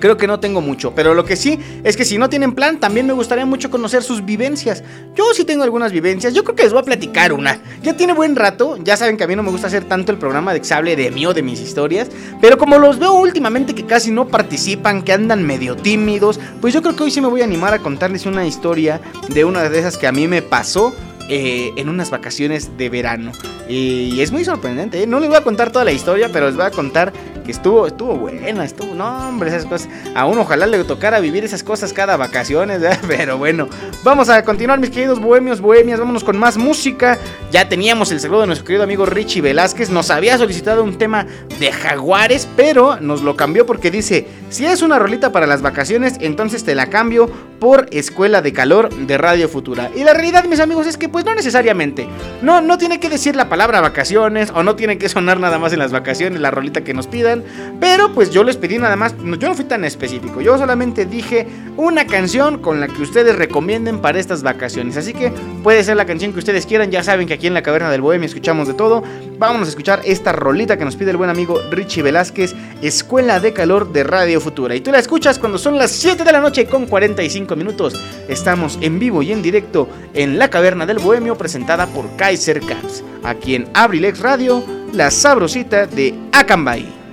[0.05, 0.95] creo que no tengo mucho.
[0.95, 4.03] Pero lo que sí es que si no tienen plan, también me gustaría mucho conocer
[4.03, 4.83] sus vivencias.
[5.15, 7.59] Yo sí tengo algunas vivencias, yo creo que les voy a platicar una.
[7.83, 10.19] Ya tiene buen rato, ya saben que a mí no me gusta hacer tanto el
[10.19, 12.09] programa de que de mí o de mis historias.
[12.43, 16.83] Pero como los veo últimamente que casi no participan, que andan medio tímidos, pues yo
[16.83, 19.01] creo que hoy sí me voy a animar a contarles una historia
[19.31, 20.93] de una de esas que a mí me pasó
[21.29, 23.33] eh, en unas vacaciones de verano.
[23.69, 25.03] Y es muy sorprendente.
[25.03, 25.07] ¿eh?
[25.07, 27.13] No les voy a contar toda la historia, pero les voy a contar
[27.45, 29.89] que estuvo, estuvo buena, estuvo, no hombre, esas cosas.
[30.15, 32.99] A uno ojalá le tocara vivir esas cosas cada vacaciones, ¿eh?
[33.09, 33.69] pero bueno.
[34.03, 37.19] Vamos a continuar, mis queridos bohemios, bohemias, vámonos con más música.
[37.51, 41.27] Ya teníamos el saludo de nuestro querido amigo Richie Velázquez, nos había solicitado un tema
[41.59, 46.17] de jaguares, pero nos lo cambió porque dice, si es una rolita para las vacaciones,
[46.21, 49.91] entonces te la cambio por Escuela de Calor de Radio Futura.
[49.95, 52.09] Y la realidad, mis amigos, es que pues no necesariamente.
[52.43, 55.73] No, no tiene que decir la palabra vacaciones o no tiene que sonar nada más
[55.73, 57.45] en las vacaciones la rolita que nos pidan.
[57.79, 60.41] Pero pues yo les pedí nada más, yo no fui tan específico.
[60.41, 61.47] Yo solamente dije
[61.77, 64.97] una canción con la que ustedes recomienden para estas vacaciones.
[64.97, 66.91] Así que puede ser la canción que ustedes quieran.
[66.91, 69.05] Ya saben que aquí en la Caverna del Bohemio escuchamos de todo.
[69.39, 73.53] Vámonos a escuchar esta rolita que nos pide el buen amigo Richie Velázquez, Escuela de
[73.53, 74.75] Calor de Radio Futura.
[74.75, 77.95] Y tú la escuchas cuando son las 7 de la noche con 45 minutos.
[78.29, 81.04] Estamos en vivo y en directo en la Caverna del
[81.37, 83.05] Presentada por Kaiser Caps.
[83.23, 87.04] Aquí en Abrilex Radio, la sabrosita de Acambay.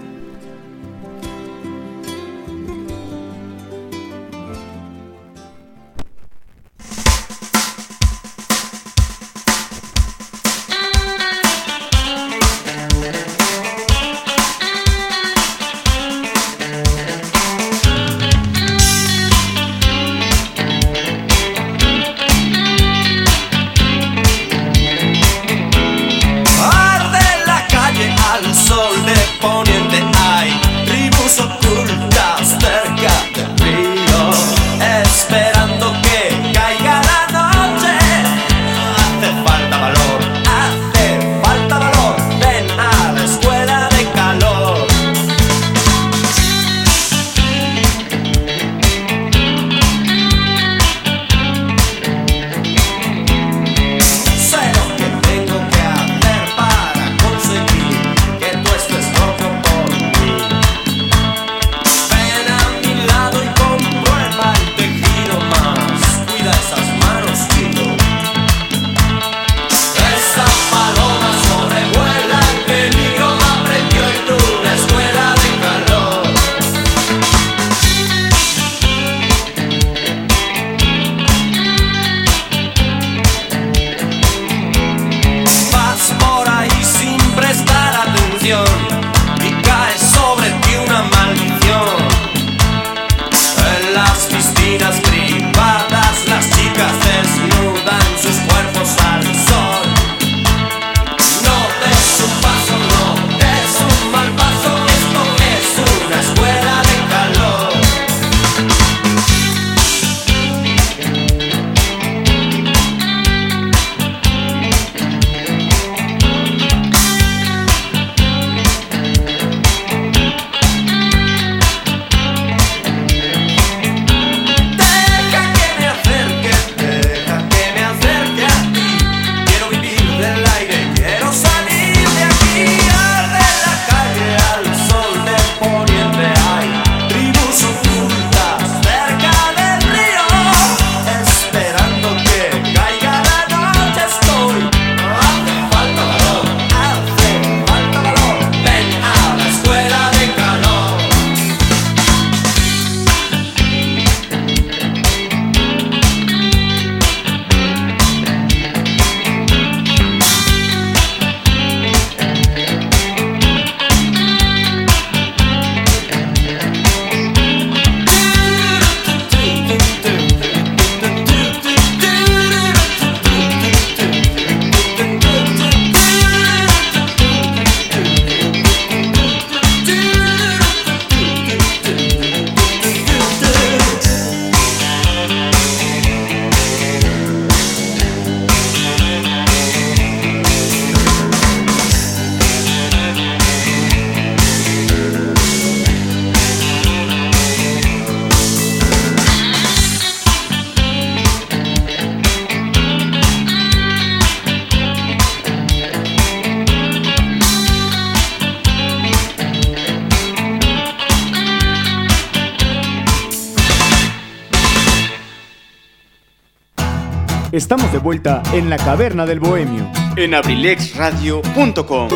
[218.54, 219.90] En la caverna del bohemio.
[220.18, 222.10] En abrilexradio.com.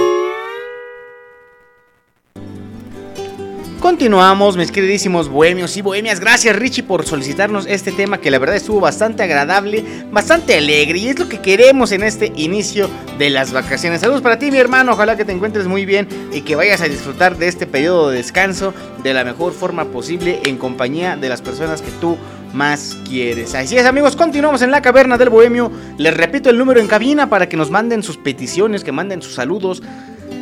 [3.79, 6.19] Continuamos, mis queridísimos bohemios y bohemias.
[6.19, 11.09] Gracias, Richie, por solicitarnos este tema que la verdad estuvo bastante agradable, bastante alegre y
[11.09, 14.01] es lo que queremos en este inicio de las vacaciones.
[14.01, 14.93] Saludos para ti, mi hermano.
[14.93, 18.17] Ojalá que te encuentres muy bien y que vayas a disfrutar de este periodo de
[18.17, 18.73] descanso
[19.03, 22.17] de la mejor forma posible en compañía de las personas que tú
[22.55, 23.53] más quieres.
[23.53, 25.71] Así es, amigos, continuamos en la caverna del bohemio.
[25.97, 29.35] Les repito el número en cabina para que nos manden sus peticiones, que manden sus
[29.35, 29.83] saludos.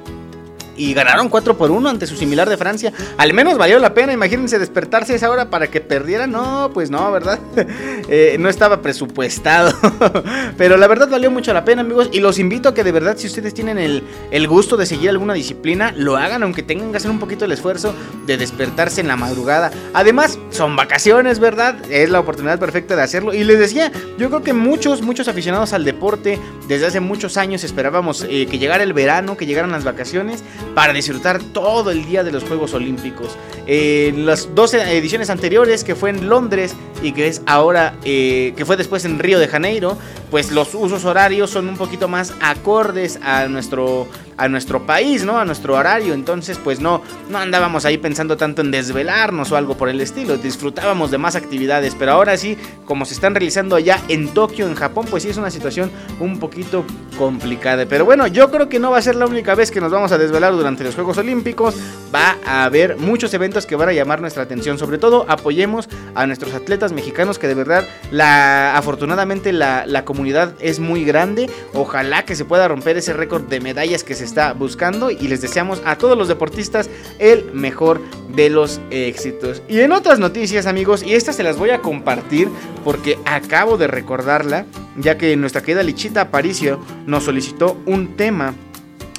[0.77, 2.93] y ganaron 4 por 1 ante su similar de Francia.
[3.17, 6.31] Al menos valió la pena, imagínense despertarse esa hora para que perdieran.
[6.31, 7.39] No, pues no, ¿verdad?
[8.09, 9.73] Eh, no estaba presupuestado.
[10.57, 12.09] Pero la verdad valió mucho la pena, amigos.
[12.13, 14.01] Y los invito a que de verdad, si ustedes tienen el,
[14.31, 17.51] el gusto de seguir alguna disciplina, lo hagan, aunque tengan que hacer un poquito el
[17.51, 17.93] esfuerzo
[18.25, 19.71] de despertarse en la madrugada.
[19.93, 21.75] Además, son vacaciones, ¿verdad?
[21.89, 23.33] Es la oportunidad perfecta de hacerlo.
[23.33, 27.65] Y les decía, yo creo que muchos, muchos aficionados al deporte, desde hace muchos años
[27.65, 30.43] esperábamos eh, que llegara el verano, que llegaran las vacaciones
[30.75, 33.37] para disfrutar todo el día de los Juegos Olímpicos.
[33.65, 38.65] En las 12 ediciones anteriores, que fue en Londres y que es ahora, eh, que
[38.65, 39.97] fue después en Río de Janeiro,
[40.31, 44.07] pues los usos horarios son un poquito más acordes a nuestro
[44.37, 45.39] a nuestro país, ¿no?
[45.39, 46.13] A nuestro horario.
[46.13, 50.37] Entonces, pues no, no andábamos ahí pensando tanto en desvelarnos o algo por el estilo.
[50.37, 51.95] Disfrutábamos de más actividades.
[51.95, 55.37] Pero ahora sí, como se están realizando allá en Tokio, en Japón, pues sí es
[55.37, 56.85] una situación un poquito
[57.17, 57.85] complicada.
[57.87, 60.11] Pero bueno, yo creo que no va a ser la única vez que nos vamos
[60.11, 61.75] a desvelar durante los Juegos Olímpicos.
[62.13, 64.77] Va a haber muchos eventos que van a llamar nuestra atención.
[64.77, 70.53] Sobre todo, apoyemos a nuestros atletas mexicanos que de verdad, la, afortunadamente, la, la comunidad
[70.59, 71.49] es muy grande.
[71.73, 75.41] Ojalá que se pueda romper ese récord de medallas que se está buscando y les
[75.41, 78.01] deseamos a todos los deportistas el mejor
[78.35, 79.63] de los éxitos.
[79.67, 82.49] Y en otras noticias amigos, y estas se las voy a compartir
[82.83, 84.65] porque acabo de recordarla,
[84.97, 88.53] ya que nuestra querida Lichita Aparicio nos solicitó un tema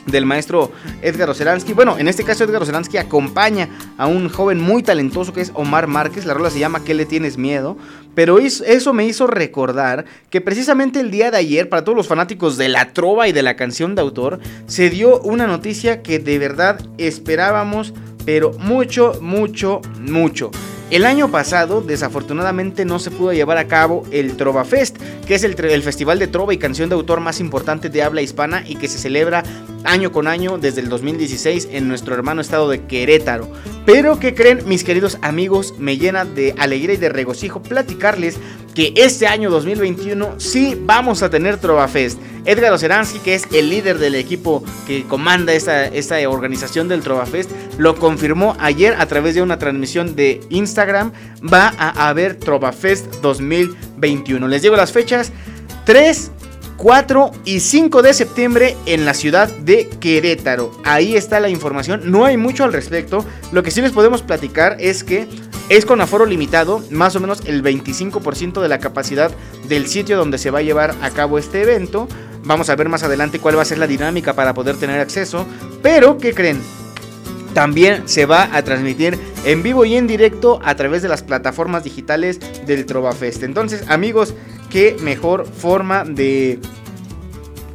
[0.06, 1.72] del maestro Edgar Oceransky.
[1.72, 5.86] Bueno, en este caso Edgar Oceransky acompaña a un joven muy talentoso que es Omar
[5.86, 6.24] Márquez.
[6.24, 7.76] La rola se llama ¿Qué le tienes miedo?
[8.18, 12.56] Pero eso me hizo recordar que precisamente el día de ayer, para todos los fanáticos
[12.56, 16.36] de la trova y de la canción de autor, se dio una noticia que de
[16.40, 17.94] verdad esperábamos,
[18.26, 20.50] pero mucho, mucho, mucho.
[20.90, 24.96] El año pasado, desafortunadamente, no se pudo llevar a cabo el Trova Fest,
[25.26, 28.64] que es el, festival de trova y canción de autor más importante de habla hispana
[28.66, 29.44] y que se celebra
[29.84, 33.50] año con año desde el 2016 en nuestro hermano estado de Querétaro.
[33.86, 35.74] Pero, ¿qué creen, mis queridos amigos?
[35.78, 38.36] Me llena de alegría y de regocijo platicarles
[38.74, 42.20] que este año 2021 sí vamos a tener Trova Fest.
[42.44, 47.26] Edgar Oceransky, que es el líder del equipo que comanda esta, esta organización del Trova
[47.26, 51.12] Fest, lo confirmó ayer a través de una transmisión de Instagram.
[51.42, 54.46] Va a haber Trova Fest 2021.
[54.48, 55.32] Les digo las fechas:
[55.84, 56.30] 3,
[56.78, 60.70] 4 y 5 de septiembre en la ciudad de Querétaro.
[60.84, 62.02] Ahí está la información.
[62.04, 63.24] No hay mucho al respecto.
[63.52, 65.26] Lo que sí les podemos platicar es que
[65.68, 69.32] es con aforo limitado, más o menos el 25% de la capacidad
[69.68, 72.06] del sitio donde se va a llevar a cabo este evento.
[72.44, 75.46] Vamos a ver más adelante cuál va a ser la dinámica para poder tener acceso.
[75.82, 76.60] Pero, ¿qué creen?
[77.54, 81.82] También se va a transmitir en vivo y en directo a través de las plataformas
[81.82, 83.42] digitales del Trovafest.
[83.42, 84.32] Entonces, amigos,
[84.70, 86.58] qué mejor forma de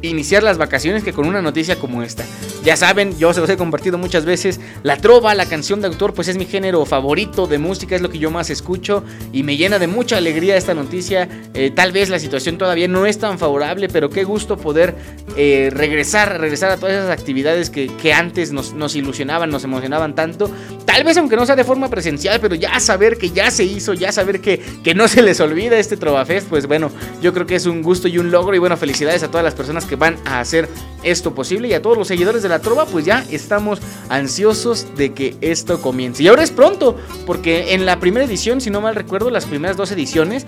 [0.08, 2.24] iniciar las vacaciones que con una noticia como esta.
[2.64, 6.14] Ya saben, yo se los he compartido muchas veces, la trova, la canción de autor,
[6.14, 9.56] pues es mi género favorito de música, es lo que yo más escucho y me
[9.56, 11.28] llena de mucha alegría esta noticia.
[11.52, 14.94] Eh, tal vez la situación todavía no es tan favorable, pero qué gusto poder
[15.36, 20.50] eh, regresar, regresar a todas esas actividades que, antes nos, ilusionaban, nos emocionaban tanto.
[20.84, 23.94] Tal vez aunque no sea de forma presencial, pero ya saber que ya se hizo,
[23.94, 26.90] ya saber que, que no se les olvida este Trovafest, pues bueno,
[27.20, 29.54] yo creo que es un gusto y un logro y bueno, felicidades a todas las
[29.54, 30.68] personas que van a hacer
[31.02, 35.12] esto posible y a todos los seguidores de la trova pues ya estamos ansiosos de
[35.12, 36.22] que esto comience.
[36.22, 39.76] Y ahora es pronto, porque en la primera edición, si no mal recuerdo, las primeras
[39.76, 40.46] dos ediciones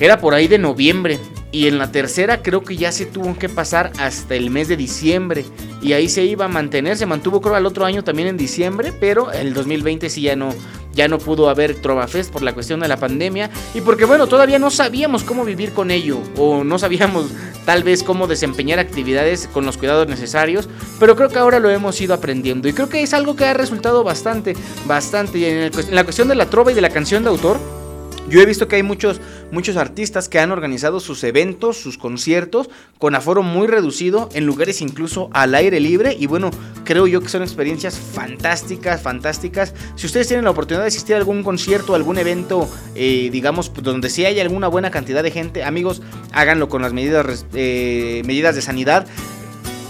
[0.00, 1.18] era por ahí de noviembre.
[1.52, 4.76] Y en la tercera creo que ya se tuvo que pasar hasta el mes de
[4.78, 5.44] diciembre.
[5.82, 6.96] Y ahí se iba a mantener.
[6.96, 8.92] Se mantuvo creo al otro año también en diciembre.
[8.98, 10.54] Pero el 2020 sí ya no,
[10.94, 13.50] ya no pudo haber Trova Fest por la cuestión de la pandemia.
[13.74, 16.18] Y porque bueno, todavía no sabíamos cómo vivir con ello.
[16.36, 17.26] O no sabíamos
[17.64, 20.68] tal vez cómo desempeñar actividades con los cuidados necesarios.
[21.00, 22.68] Pero creo que ahora lo hemos ido aprendiendo.
[22.68, 24.54] Y creo que es algo que ha resultado bastante,
[24.86, 25.38] bastante.
[25.38, 27.81] Y en, el- en la cuestión de la trova y de la canción de autor.
[28.28, 29.20] Yo he visto que hay muchos,
[29.50, 34.80] muchos artistas que han organizado sus eventos, sus conciertos, con aforo muy reducido, en lugares
[34.80, 36.16] incluso al aire libre.
[36.18, 36.50] Y bueno,
[36.84, 39.74] creo yo que son experiencias fantásticas, fantásticas.
[39.96, 43.82] Si ustedes tienen la oportunidad de asistir a algún concierto, algún evento, eh, digamos, pues,
[43.82, 46.00] donde sí haya alguna buena cantidad de gente, amigos,
[46.32, 49.06] háganlo con las medidas, eh, medidas de sanidad.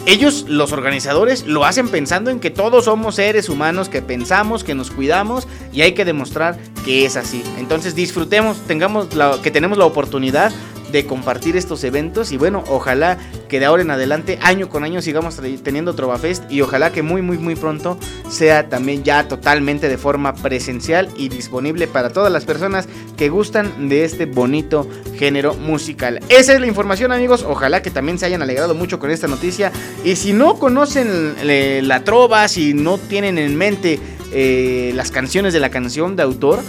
[0.05, 4.75] Ellos, los organizadores, lo hacen pensando en que todos somos seres humanos, que pensamos, que
[4.75, 7.45] nos cuidamos y hay que demostrar que es así.
[7.57, 10.53] Entonces disfrutemos, tengamos la, que tenemos la oportunidad
[10.93, 13.19] de compartir estos eventos y bueno, ojalá
[13.49, 17.23] que de ahora en adelante, año con año, sigamos teniendo Trovafest y ojalá que muy,
[17.23, 22.45] muy, muy pronto sea también ya totalmente de forma presencial y disponible para todas las
[22.45, 24.89] personas que gustan de este bonito
[25.19, 26.21] género musical.
[26.29, 29.73] Esa es la información amigos, ojalá que también se hayan alegrado mucho con esta noticia
[30.05, 33.99] y si no conocen eh, la trova, si no tienen en mente
[34.33, 36.61] eh, las canciones de la canción de autor,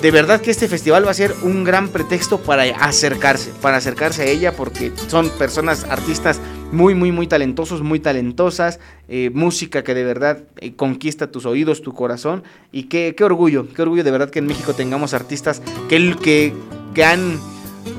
[0.00, 4.22] de verdad que este festival va a ser un gran pretexto para acercarse, para acercarse
[4.22, 6.40] a ella, porque son personas, artistas
[6.70, 8.78] muy, muy, muy talentosos, muy talentosas,
[9.08, 13.66] eh, música que de verdad eh, conquista tus oídos, tu corazón, y qué, qué orgullo,
[13.74, 16.52] qué orgullo de verdad que en México tengamos artistas que, que,
[16.94, 17.40] que han,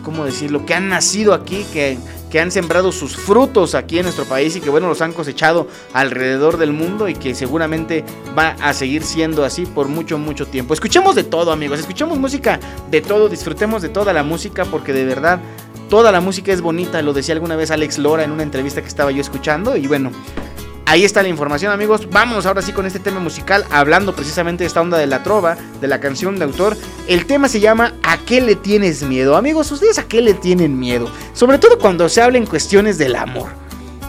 [0.04, 1.98] ¿cómo decirlo?, que han nacido aquí, que,
[2.30, 5.68] que han sembrado sus frutos aquí en nuestro país y que bueno, los han cosechado
[5.94, 8.04] alrededor del mundo y que seguramente
[8.38, 10.74] va a seguir siendo así por mucho, mucho tiempo.
[10.74, 12.60] Escuchemos de todo amigos, escuchemos música
[12.90, 15.40] de todo, disfrutemos de toda la música porque de verdad
[15.90, 18.88] toda la música es bonita, lo decía alguna vez Alex Lora en una entrevista que
[18.88, 20.12] estaba yo escuchando y bueno.
[20.90, 24.68] Ahí está la información amigos, vámonos ahora sí con este tema musical, hablando precisamente de
[24.70, 26.76] esta onda de la trova, de la canción de autor.
[27.08, 29.38] El tema se llama ¿A qué le tienes miedo?
[29.38, 31.08] Amigos, ¿ustedes a qué le tienen miedo?
[31.34, 33.50] Sobre todo cuando se habla en cuestiones del amor.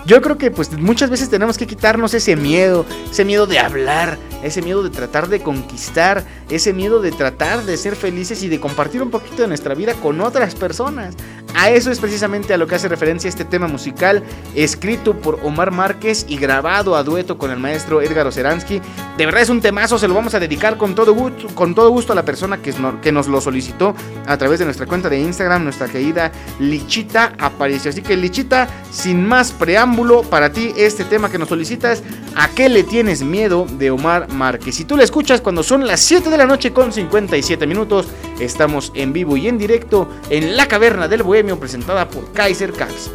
[0.07, 4.17] Yo creo que pues muchas veces tenemos que quitarnos ese miedo, ese miedo de hablar,
[4.43, 8.59] ese miedo de tratar de conquistar, ese miedo de tratar de ser felices y de
[8.59, 11.15] compartir un poquito de nuestra vida con otras personas.
[11.55, 14.23] A eso es precisamente a lo que hace referencia este tema musical,
[14.55, 18.81] escrito por Omar Márquez y grabado a dueto con el maestro Edgar Oceransky.
[19.19, 21.91] De verdad es un temazo, se lo vamos a dedicar con todo gusto, con todo
[21.91, 23.95] gusto a la persona que, no- que nos lo solicitó
[24.27, 27.91] a través de nuestra cuenta de Instagram, nuestra querida Lichita apareció.
[27.91, 32.03] Así que Lichita, sin más preámbulo, para ti este tema que nos solicitas,
[32.37, 33.67] ¿A qué le tienes miedo?
[33.69, 34.77] de Omar Márquez.
[34.77, 38.07] Si tú la escuchas cuando son las 7 de la noche con 57 minutos,
[38.39, 43.11] estamos en vivo y en directo en la caverna del Bohemio presentada por Kaiser Caps.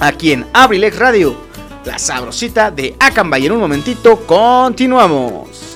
[0.00, 1.36] Aquí en Abrilex Radio,
[1.84, 3.46] la sabrosita de Acambay.
[3.46, 5.70] En un momentito, continuamos.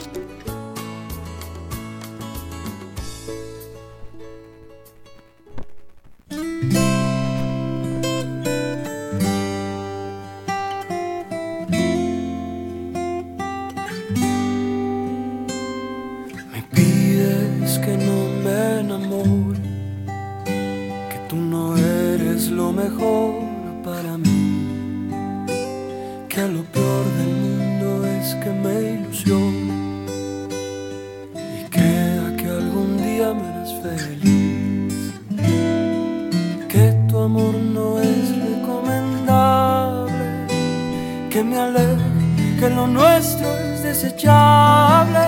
[22.88, 23.32] Mejor
[23.82, 25.08] para mí,
[26.28, 29.74] que lo peor del mundo es que me ilusione
[31.34, 31.88] y que
[32.24, 34.94] a que algún día me harás feliz,
[36.72, 40.26] que tu amor no es recomendable,
[41.30, 45.24] que me aleje, que lo nuestro es desechable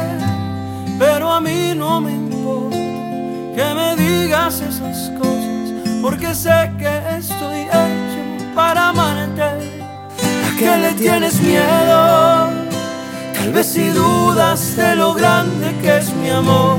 [0.98, 2.76] pero a mí no me importa
[3.56, 9.42] que me digas esas cosas, porque sé que estoy hecho para amarte.
[9.42, 12.50] ¿A qué le tienes miedo?
[13.34, 16.78] Tal vez si dudas de lo grande que es mi amor.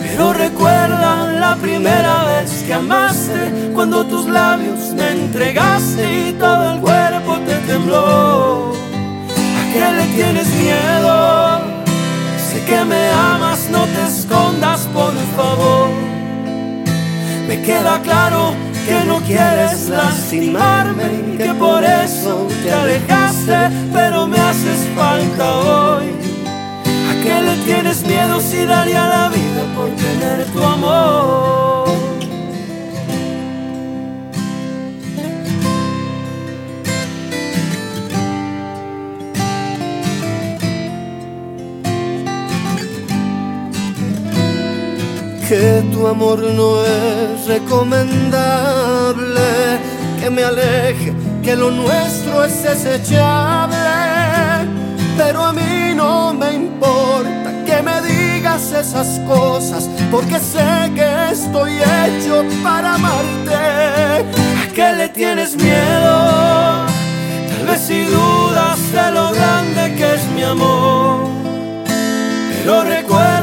[0.00, 6.80] Pero recuerda la primera vez que amaste, cuando tus labios me entregaste y todo el
[6.80, 8.72] cuerpo te tembló.
[9.58, 11.60] ¿A qué le tienes miedo?
[12.50, 15.88] Sé que me amas, no te escondas, por favor.
[17.46, 18.54] Me queda claro
[18.90, 23.58] que no quieres lastimarme que por eso te alejaste,
[23.92, 26.06] pero me haces falta hoy.
[27.10, 31.79] ¿A qué le tienes miedo si daría la vida por tener tu amor?
[45.50, 49.40] Que tu amor no es recomendable,
[50.20, 53.76] que me aleje, que lo nuestro es desechable,
[55.16, 61.72] pero a mí no me importa que me digas esas cosas, porque sé que estoy
[61.72, 63.56] hecho para amarte.
[63.56, 66.86] ¿A qué le tienes miedo?
[67.50, 71.28] Tal vez si dudas de lo grande que es mi amor.
[72.62, 73.39] Pero recuerda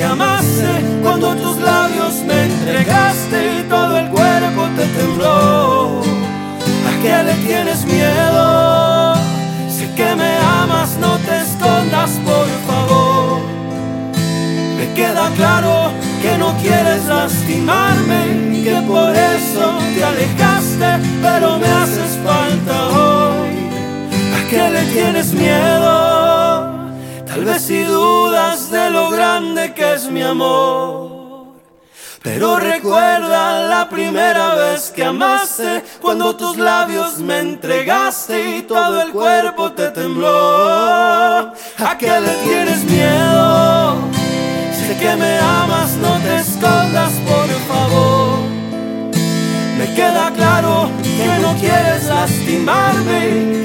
[0.00, 0.70] que amaste,
[1.02, 6.00] cuando tus labios me entregaste y todo el cuerpo te tembló.
[6.88, 9.14] ¿A qué le tienes miedo?
[9.68, 10.32] Sé que me
[10.62, 13.40] amas, no te escondas, por favor.
[14.78, 15.92] Me queda claro
[16.22, 20.90] que no quieres lastimarme y que por eso te alejaste,
[21.20, 23.50] pero me haces falta hoy.
[24.38, 26.29] ¿A qué le tienes miedo?
[27.30, 31.60] Tal vez si dudas de lo grande que es mi amor.
[32.24, 39.12] Pero recuerda la primera vez que amaste, cuando tus labios me entregaste y todo el
[39.12, 41.52] cuerpo te tembló.
[41.78, 43.94] ¿A qué le tienes miedo?
[44.72, 48.40] Sé que me amas, no te escondas, por favor.
[49.78, 50.90] Me queda claro
[51.22, 53.20] que no quieres lastimarme,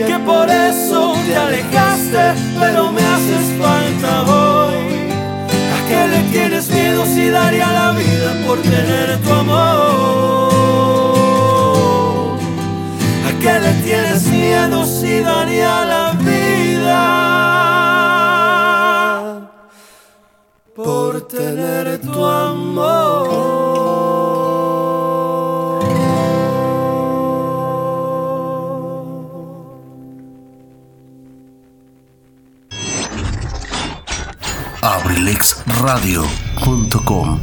[0.07, 4.75] que por eso te alejaste, pero me haces falta hoy.
[5.75, 10.55] ¿A qué le tienes miedo si daría la vida por tener tu amor?
[13.27, 17.01] ¿A qué le tienes miedo si daría la vida
[20.75, 23.54] por tener tu amor?
[34.85, 37.39] abrilexradio.com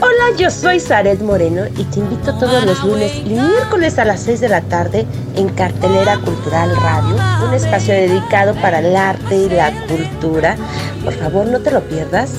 [0.00, 4.22] Hola, yo soy Zaret Moreno y te invito todos los lunes y miércoles a las
[4.22, 5.06] 6 de la tarde
[5.36, 10.56] en Cartelera Cultural Radio, un espacio dedicado para el arte y la cultura.
[11.04, 12.30] Por favor, no te lo pierdas.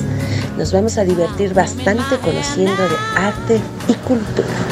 [0.62, 4.71] Nos vamos a divertir bastante conociendo de arte y cultura.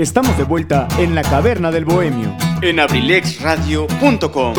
[0.00, 2.34] Estamos de vuelta en la caverna del bohemio.
[2.62, 4.54] En abrilexradio.com.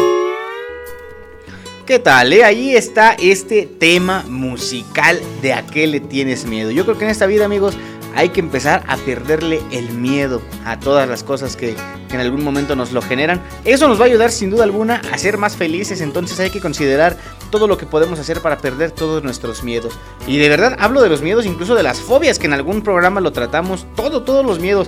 [1.83, 2.31] ¿Qué tal?
[2.31, 2.43] eh?
[2.43, 6.69] Ahí está este tema musical de a qué le tienes miedo.
[6.69, 7.75] Yo creo que en esta vida, amigos,
[8.15, 11.75] hay que empezar a perderle el miedo a todas las cosas que,
[12.11, 13.41] en algún momento nos lo generan.
[13.65, 16.59] Eso nos va a ayudar sin duda alguna a ser más felices, entonces hay que
[16.59, 17.17] considerar
[17.49, 19.97] todo lo que podemos hacer para perder todos nuestros miedos.
[20.27, 23.21] Y de verdad hablo de los miedos, incluso de las fobias, que en algún programa
[23.21, 24.87] lo tratamos, todo, todos los miedos.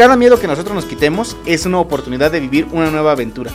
[0.00, 3.50] Cada miedo que nosotros nos quitemos es una oportunidad de vivir una nueva aventura.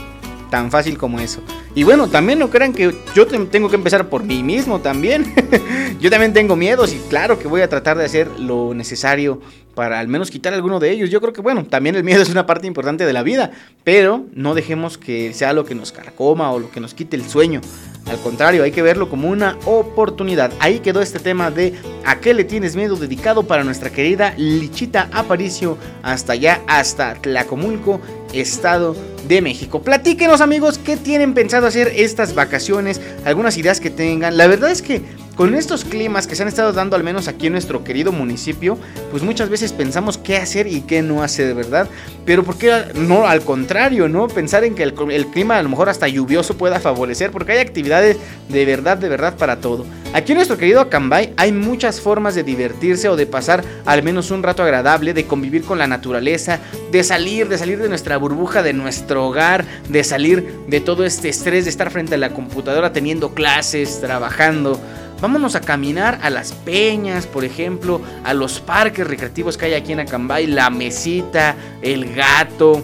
[0.52, 1.42] Tan fácil como eso.
[1.74, 5.34] Y bueno, también no crean que yo te- tengo que empezar por mí mismo también.
[6.00, 9.42] yo también tengo miedos y claro que voy a tratar de hacer lo necesario
[9.74, 11.10] para al menos quitar alguno de ellos.
[11.10, 13.50] Yo creo que bueno, también el miedo es una parte importante de la vida,
[13.84, 17.28] pero no dejemos que sea lo que nos carcoma o lo que nos quite el
[17.28, 17.62] sueño.
[18.06, 20.52] Al contrario, hay que verlo como una oportunidad.
[20.60, 21.74] Ahí quedó este tema de
[22.06, 22.96] ¿A qué le tienes miedo?
[22.96, 28.00] dedicado para nuestra querida Lichita Aparicio hasta allá, hasta Tlacomulco,
[28.32, 28.96] Estado
[29.28, 29.82] de México.
[29.82, 33.02] Platíquenos amigos, ¿qué tienen pensado hacer estas vacaciones?
[33.26, 34.38] Algunas ideas que tengan.
[34.38, 35.02] La verdad es que
[35.36, 38.78] con estos climas que se han estado dando al menos aquí en nuestro querido municipio,
[39.12, 41.90] pues muchas veces pensamos qué hacer y qué no hacer, ¿verdad?
[42.26, 44.28] Pero ¿por qué no al contrario, no?
[44.28, 47.60] Pensar en que el, el clima a lo mejor hasta lluvioso pueda favorecer, porque hay
[47.60, 48.18] actividades
[48.50, 49.86] de verdad, de verdad para todo.
[50.14, 54.32] Aquí en nuestro querido Acambay hay muchas formas de divertirse o de pasar al menos
[54.32, 56.60] un rato agradable, de convivir con la naturaleza,
[56.92, 61.28] de salir, de salir de nuestra burbuja, de nuestro hogar, de salir de todo este
[61.28, 64.80] estrés de estar frente a la computadora teniendo clases, trabajando.
[65.26, 69.92] Vámonos a caminar a las peñas, por ejemplo, a los parques recreativos que hay aquí
[69.92, 72.84] en Acambay, la mesita, el gato.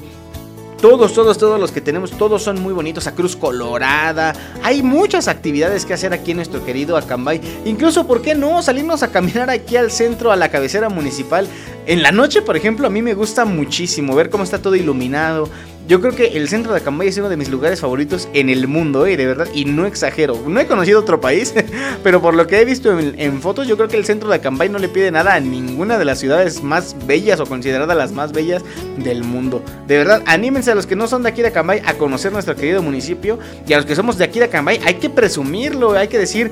[0.82, 3.06] Todos, todos, todos los que tenemos, todos son muy bonitos.
[3.06, 4.34] A Cruz Colorada.
[4.64, 7.40] Hay muchas actividades que hacer aquí en nuestro querido Acambay.
[7.66, 8.64] Incluso, ¿por qué no?
[8.64, 11.48] Salirnos a caminar aquí al centro, a la cabecera municipal.
[11.86, 15.48] En la noche, por ejemplo, a mí me gusta muchísimo ver cómo está todo iluminado.
[15.88, 18.68] Yo creo que el centro de Acambay es uno de mis lugares favoritos en el
[18.68, 19.18] mundo, ¿eh?
[19.18, 20.38] de verdad, y no exagero.
[20.48, 21.54] No he conocido otro país,
[22.04, 24.70] pero por lo que he visto en, fotos, yo creo que el centro de Acambay
[24.70, 28.32] no le pide nada a ninguna de las ciudades más bellas o consideradas las más
[28.32, 28.64] bellas
[28.98, 29.64] del mundo.
[29.88, 32.56] De verdad, anímense a los que no son de aquí de Acambay a conocer nuestro
[32.56, 36.08] querido municipio y a los que somos de aquí de Acambay hay que presumirlo, hay
[36.08, 36.52] que decir,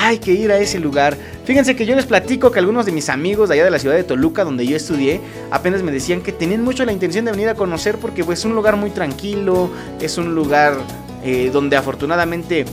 [0.00, 1.16] hay que ir a ese lugar.
[1.44, 3.94] Fíjense que yo les platico que algunos de mis amigos de allá de la ciudad
[3.94, 5.20] de Toluca, donde yo estudié,
[5.50, 8.44] apenas me decían que tenían mucho la intención de venir a conocer porque pues, es
[8.46, 9.70] un lugar muy tranquilo,
[10.00, 10.74] es un lugar
[11.22, 12.64] eh, donde afortunadamente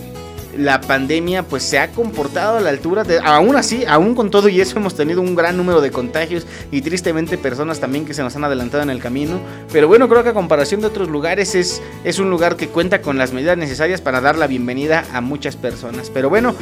[0.58, 4.60] la pandemia pues se ha comportado a la altura aún así, aún con todo y
[4.60, 8.36] eso hemos tenido un gran número de contagios y tristemente personas también que se nos
[8.36, 9.40] han adelantado en el camino,
[9.72, 13.02] pero bueno, creo que a comparación de otros lugares es, es un lugar que cuenta
[13.02, 16.56] con las medidas necesarias para dar la bienvenida a muchas personas, pero bueno,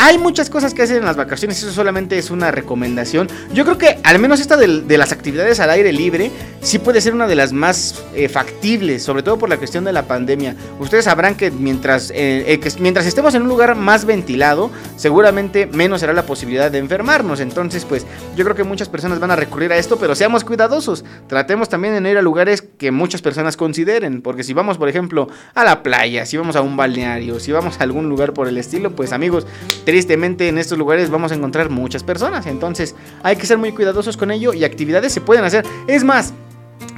[0.00, 3.28] hay muchas cosas que hacer en las vacaciones, eso solamente es una recomendación.
[3.52, 6.30] Yo creo que al menos esta de, las actividades al aire libre
[6.60, 9.92] sí puede ser una de las más eh, factibles, sobre todo por la cuestión de
[9.92, 10.54] la pandemia.
[10.78, 15.66] Ustedes sabrán que mientras, eh, eh, que mientras estemos en un lugar más ventilado, seguramente
[15.66, 17.40] menos será la posibilidad de enfermarnos.
[17.40, 21.04] Entonces, pues yo creo que muchas personas van a recurrir a esto, pero seamos cuidadosos.
[21.26, 25.28] Tratemos también de ir a lugares que muchas personas consideren, porque si vamos, por ejemplo,
[25.54, 28.58] a la playa, si vamos a un balneario, si vamos a algún lugar por el
[28.58, 29.46] estilo, pues amigos,
[29.88, 32.44] tristemente en estos lugares vamos a encontrar muchas personas.
[32.44, 35.64] Entonces hay que ser muy cuidadosos con ello y actividades se pueden hacer.
[35.86, 36.34] Es más,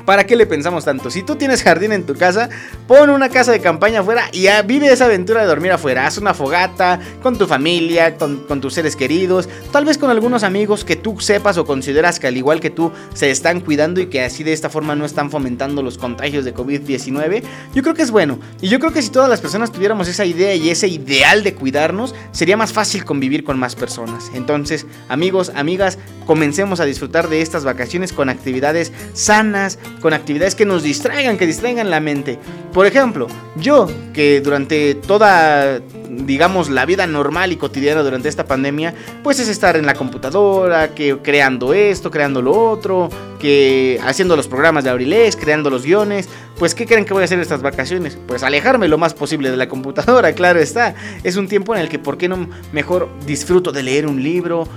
[0.04, 1.10] ¿Para qué le pensamos tanto?
[1.10, 2.48] Si tú tienes jardín en tu casa,
[2.86, 6.06] pon una casa de campaña afuera y vive esa aventura de dormir afuera.
[6.06, 10.84] Haz una fogata con tu familia, con, tus seres queridos, tal vez con algunos amigos
[10.84, 14.22] que tú sepas o consideras que al igual que tú se están cuidando y que
[14.22, 17.42] así de esta forma no están fomentando los contagios de COVID-19.
[17.74, 18.38] Yo creo que es bueno.
[18.60, 21.54] Y yo creo que si todas las personas tuviéramos esa idea y ese ideal de
[21.54, 24.30] cuidarnos, sería más fácil convivir con más personas.
[24.34, 30.64] Entonces, amigos, amigas, comencemos a disfrutar de estas vacaciones con actividades sanas, con actividades que
[30.64, 32.38] nos distraigan, que distraigan la mente.
[32.72, 33.26] Por ejemplo,
[33.56, 39.48] yo que durante toda, digamos, la vida normal y cotidiana durante esta pandemia, pues es
[39.48, 44.90] estar en la computadora, que creando esto, creando lo otro, que haciendo los programas de
[44.90, 46.28] Abrilex, creando los guiones.
[46.58, 48.18] Pues, ¿qué creen que voy a hacer estas vacaciones?
[48.26, 50.94] Pues alejarme lo más posible de la computadora, claro está.
[51.24, 54.68] Es un tiempo en el que, ¿por qué no mejor disfruto de leer un libro?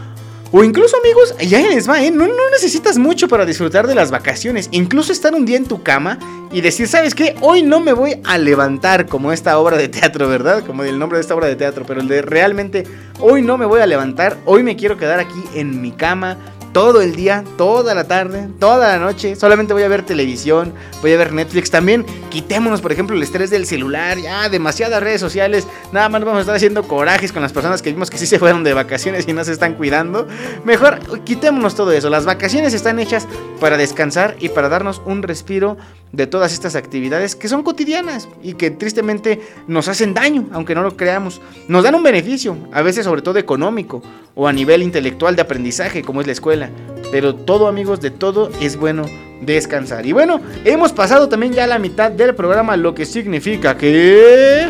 [0.55, 2.11] O incluso, amigos, ya les va, ¿eh?
[2.11, 4.69] No, no necesitas mucho para disfrutar de las vacaciones.
[4.69, 6.19] Incluso estar un día en tu cama
[6.51, 7.35] y decir, ¿sabes qué?
[7.41, 10.63] Hoy no me voy a levantar como esta obra de teatro, ¿verdad?
[10.63, 12.83] Como el nombre de esta obra de teatro, pero el de realmente,
[13.19, 16.37] hoy no me voy a levantar, hoy me quiero quedar aquí en mi cama
[16.73, 19.35] todo el día, toda la tarde, toda la noche.
[19.35, 21.69] Solamente voy a ver televisión, voy a ver Netflix.
[21.71, 24.17] También quitémonos, por ejemplo, el estrés del celular.
[24.17, 25.67] Ya, demasiadas redes sociales.
[25.91, 28.39] Nada más vamos a estar haciendo corajes con las personas que vimos que sí se
[28.39, 30.27] fueron de vacaciones y no se están cuidando.
[30.65, 32.09] Mejor quitémonos todo eso.
[32.09, 33.27] Las vacaciones están hechas
[33.59, 35.77] para descansar y para darnos un respiro
[36.11, 40.83] de todas estas actividades que son cotidianas y que tristemente nos hacen daño, aunque no
[40.83, 41.41] lo creamos.
[41.67, 44.01] Nos dan un beneficio, a veces sobre todo económico
[44.35, 46.62] o a nivel intelectual de aprendizaje, como es la escuela.
[47.11, 49.05] Pero todo, amigos, de todo es bueno
[49.41, 50.05] descansar.
[50.05, 54.67] Y bueno, hemos pasado también ya la mitad del programa, lo que significa que...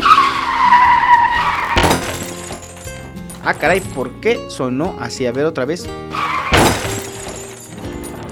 [3.46, 5.26] Ah, caray, ¿por qué sonó así?
[5.26, 5.86] A ver otra vez.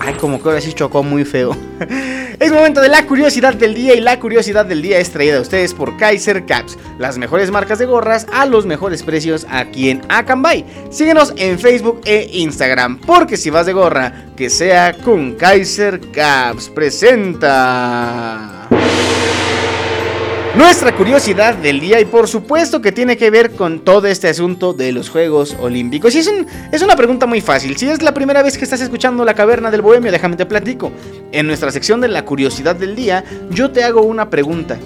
[0.05, 1.57] Ay, como que ahora sí chocó muy feo.
[2.40, 5.42] Es momento de la curiosidad del día y la curiosidad del día es traída a
[5.42, 10.03] ustedes por Kaiser Caps, las mejores marcas de gorras a los mejores precios aquí en
[10.09, 10.64] Akanbay.
[10.90, 16.68] Síguenos en Facebook e Instagram, porque si vas de gorra, que sea con Kaiser Caps.
[16.70, 18.68] Presenta
[20.55, 24.74] nuestra curiosidad del día y por supuesto que tiene que ver con todo este asunto
[24.74, 26.14] de los Juegos Olímpicos.
[26.14, 26.30] Y es,
[26.70, 27.76] es una pregunta muy fácil.
[27.76, 30.92] Si es la primera vez que estás escuchando La Caverna del Bohemio, déjame te platico.
[31.32, 34.78] En nuestra sección de la curiosidad del día, yo te hago una pregunta.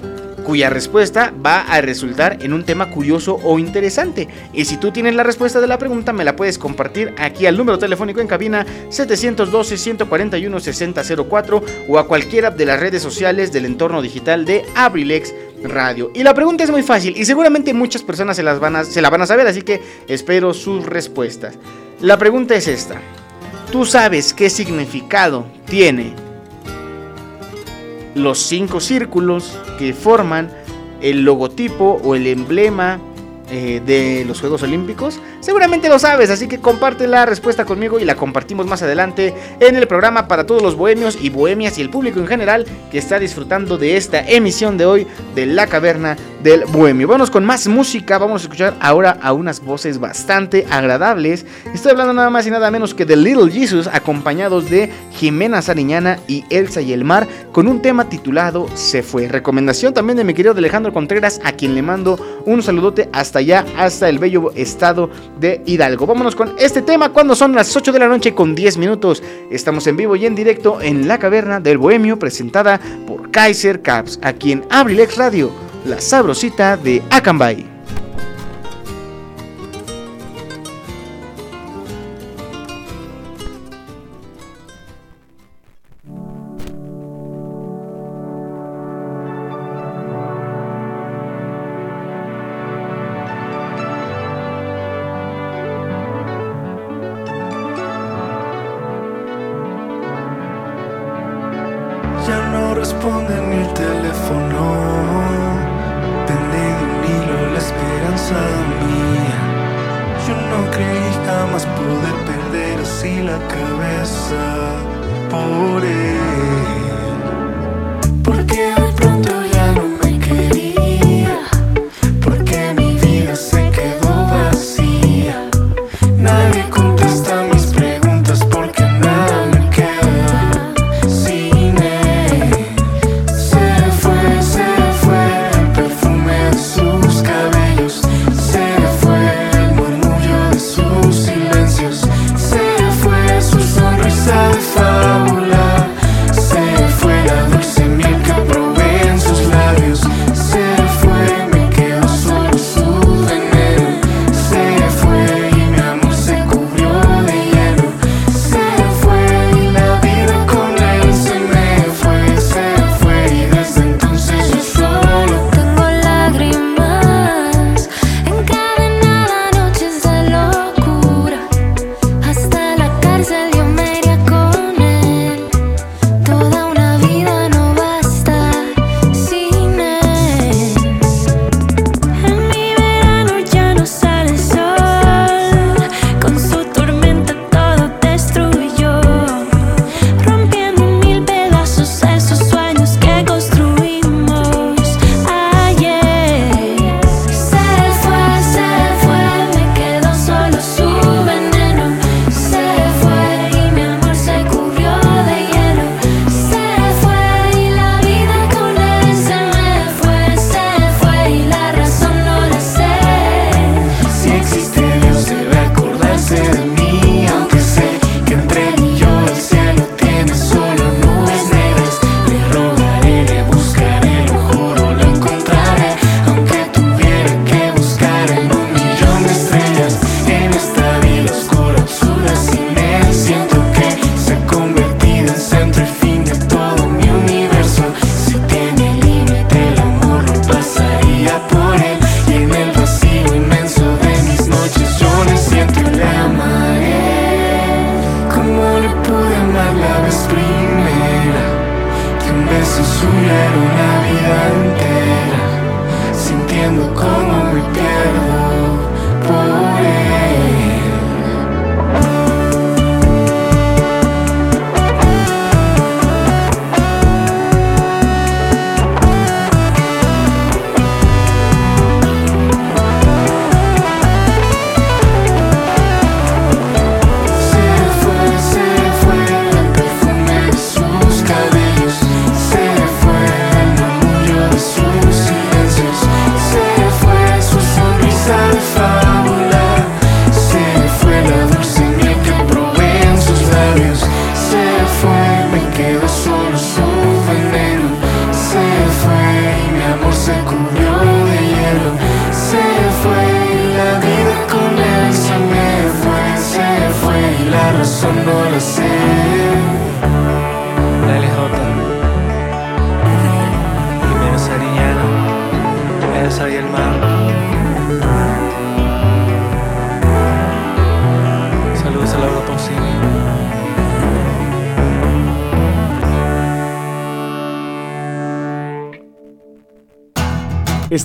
[0.47, 4.29] cuya respuesta va a resultar en un tema curioso o interesante.
[4.53, 7.57] Y si tú tienes la respuesta de la pregunta, me la puedes compartir aquí al
[7.57, 14.45] número telefónico en cabina 712-141-6004 o a cualquiera de las redes sociales del entorno digital
[14.45, 15.33] de Abrilex
[15.63, 16.11] Radio.
[16.13, 19.01] Y la pregunta es muy fácil y seguramente muchas personas se, las van a, se
[19.01, 21.57] la van a saber, así que espero sus respuestas.
[22.01, 23.01] La pregunta es esta.
[23.71, 26.13] ¿Tú sabes qué significado tiene
[28.15, 30.51] los cinco círculos que forman
[31.01, 32.99] el logotipo o el emblema
[33.49, 35.19] eh, de los Juegos Olímpicos?
[35.39, 39.75] Seguramente lo sabes, así que comparte la respuesta conmigo y la compartimos más adelante en
[39.75, 43.19] el programa para todos los bohemios y bohemias y el público en general que está
[43.19, 47.07] disfrutando de esta emisión de hoy de La Caverna del Bohemio.
[47.07, 51.45] Vamos con más música, vamos a escuchar ahora a unas voces bastante agradables.
[51.73, 56.19] Estoy hablando nada más y nada menos que de Little Jesus acompañados de Jimena Sariñana
[56.27, 59.27] y Elsa y el Mar con un tema titulado Se fue.
[59.27, 63.65] Recomendación también de mi querido Alejandro Contreras a quien le mando un saludote hasta allá,
[63.77, 65.09] hasta el bello estado
[65.39, 66.05] de Hidalgo.
[66.05, 69.23] Vámonos con este tema cuando son las 8 de la noche con 10 minutos.
[69.51, 74.19] Estamos en vivo y en directo en la caverna del Bohemio presentada por Kaiser Caps,
[74.21, 75.51] aquí en Abrilex Radio,
[75.85, 77.76] la sabrosita de Acambay.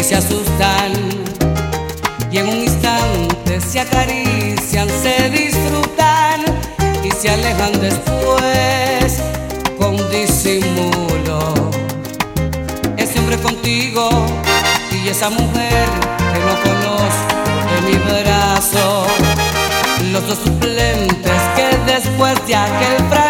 [0.00, 0.92] y se asustan
[2.32, 6.40] y en un instante se acarician, se disfrutan
[7.04, 9.20] y se alejan después
[9.78, 11.70] con disimulo.
[12.96, 14.08] Ese hombre contigo
[14.90, 15.88] y esa mujer
[16.32, 17.34] que no conozco
[17.76, 19.06] en mi brazo,
[20.12, 23.29] los dos suplentes que después de aquel fracaso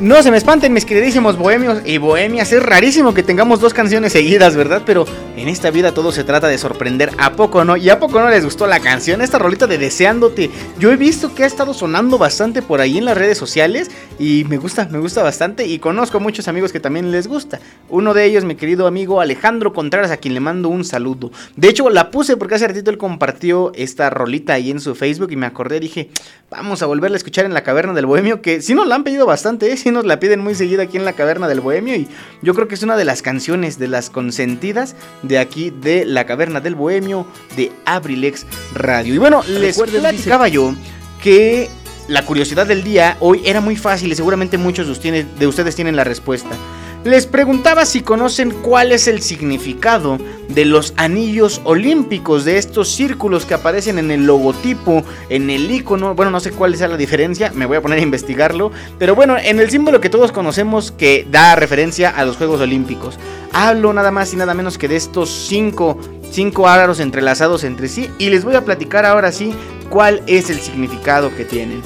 [0.00, 4.12] No se me espanten mis queridísimos bohemios y bohemias, es rarísimo que tengamos dos canciones
[4.12, 4.82] seguidas, ¿verdad?
[4.86, 5.04] Pero
[5.36, 7.76] en esta vida todo se trata de sorprender, ¿a poco no?
[7.76, 9.22] ¿Y a poco no les gustó la canción?
[9.22, 13.06] Esta rolita de Deseándote, yo he visto que ha estado sonando bastante por ahí en
[13.06, 17.10] las redes sociales y me gusta, me gusta bastante y conozco muchos amigos que también
[17.10, 17.58] les gusta.
[17.88, 21.32] Uno de ellos, mi querido amigo Alejandro Contreras, a quien le mando un saludo.
[21.56, 25.32] De hecho, la puse porque hace ratito él compartió esta rolita ahí en su Facebook
[25.32, 26.10] y me acordé, dije,
[26.50, 29.02] vamos a volverla a escuchar en la caverna del bohemio, que si nos la han
[29.02, 29.87] pedido bastante, ¿eh?
[29.90, 32.08] Nos la piden muy seguida aquí en la caverna del bohemio y
[32.42, 36.26] yo creo que es una de las canciones de las consentidas de aquí de la
[36.26, 39.14] caverna del bohemio de Abrilex Radio.
[39.14, 40.74] Y bueno, les platicaba yo
[41.22, 41.68] que
[42.08, 46.04] la curiosidad del día hoy era muy fácil y seguramente muchos de ustedes tienen la
[46.04, 46.56] respuesta.
[47.04, 50.18] Les preguntaba si conocen cuál es el significado
[50.48, 56.16] de los anillos olímpicos, de estos círculos que aparecen en el logotipo, en el icono.
[56.16, 58.72] Bueno, no sé cuál es la diferencia, me voy a poner a investigarlo.
[58.98, 63.16] Pero bueno, en el símbolo que todos conocemos que da referencia a los Juegos Olímpicos.
[63.52, 65.98] Hablo nada más y nada menos que de estos cinco,
[66.32, 66.66] cinco
[66.98, 68.10] entrelazados entre sí.
[68.18, 69.54] Y les voy a platicar ahora sí
[69.88, 71.80] cuál es el significado que tienen.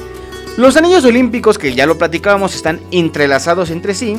[0.56, 4.16] Los anillos olímpicos, que ya lo platicábamos, están entrelazados entre sí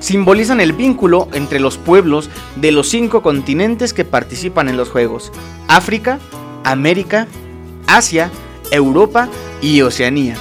[0.00, 5.30] simbolizan el vínculo entre los pueblos de los cinco continentes que participan en los Juegos.
[5.68, 6.18] África,
[6.64, 7.28] América,
[7.86, 8.30] Asia,
[8.72, 9.28] Europa
[9.62, 10.36] y Oceanía.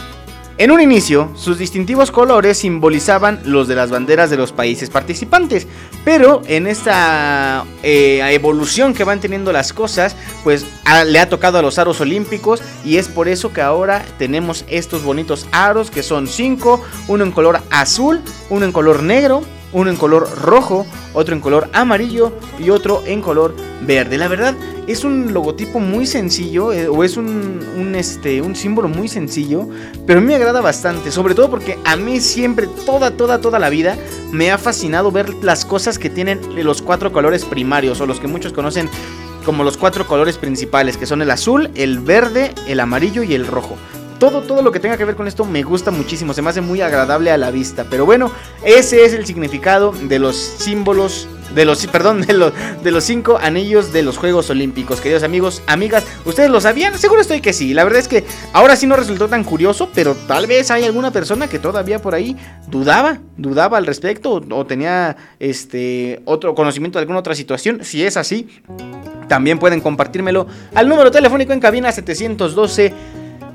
[0.58, 5.68] En un inicio, sus distintivos colores simbolizaban los de las banderas de los países participantes,
[6.10, 10.66] pero en esta eh, evolución que van teniendo las cosas, pues
[11.06, 15.04] le ha tocado a los aros olímpicos y es por eso que ahora tenemos estos
[15.04, 19.98] bonitos aros que son cinco, uno en color azul, uno en color negro, uno en
[19.98, 24.18] color rojo, otro en color amarillo y otro en color verde.
[24.18, 24.56] La verdad
[24.92, 29.68] es un logotipo muy sencillo eh, o es un, este, un símbolo muy sencillo,
[30.08, 33.60] pero a mí me agrada bastante, sobre todo porque a mí siempre, toda, toda, toda
[33.60, 33.98] la vida
[34.32, 38.28] me ha fascinado ver las cosas que tienen los cuatro colores primarios o los que
[38.28, 38.90] muchos conocen
[39.46, 43.46] como los cuatro colores principales, que son el azul, el verde, el amarillo y el
[43.46, 43.78] rojo.
[44.18, 46.62] Todo, todo lo que tenga que ver con esto me gusta muchísimo, se me hace
[46.62, 47.86] muy agradable a la vista.
[47.90, 48.32] Pero bueno,
[48.66, 52.54] ese es el significado de los símbolos de los, perdón, de los,
[52.84, 55.02] de los cinco anillos de los Juegos Olímpicos.
[55.02, 56.98] Queridos amigos, amigas, ¿ustedes lo sabían?
[56.98, 57.74] Seguro estoy que sí.
[57.74, 58.24] La verdad es que
[58.54, 62.16] ahora sí no resultó tan curioso, pero tal vez hay alguna persona que todavía por
[62.16, 62.36] ahí
[62.68, 67.84] dudaba, dudaba al respecto o, tenía este otro conocimiento de alguna otra situación.
[67.84, 68.48] Si es así,
[69.28, 72.94] también pueden compartírmelo al número telefónico en cabina 712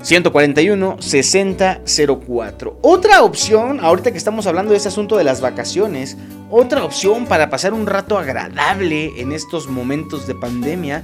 [0.05, 2.77] 141 6004.
[2.83, 6.15] Otra opción, ahorita que estamos hablando de ese asunto de las vacaciones,
[6.51, 11.01] otra opción para pasar un rato agradable en estos momentos de pandemia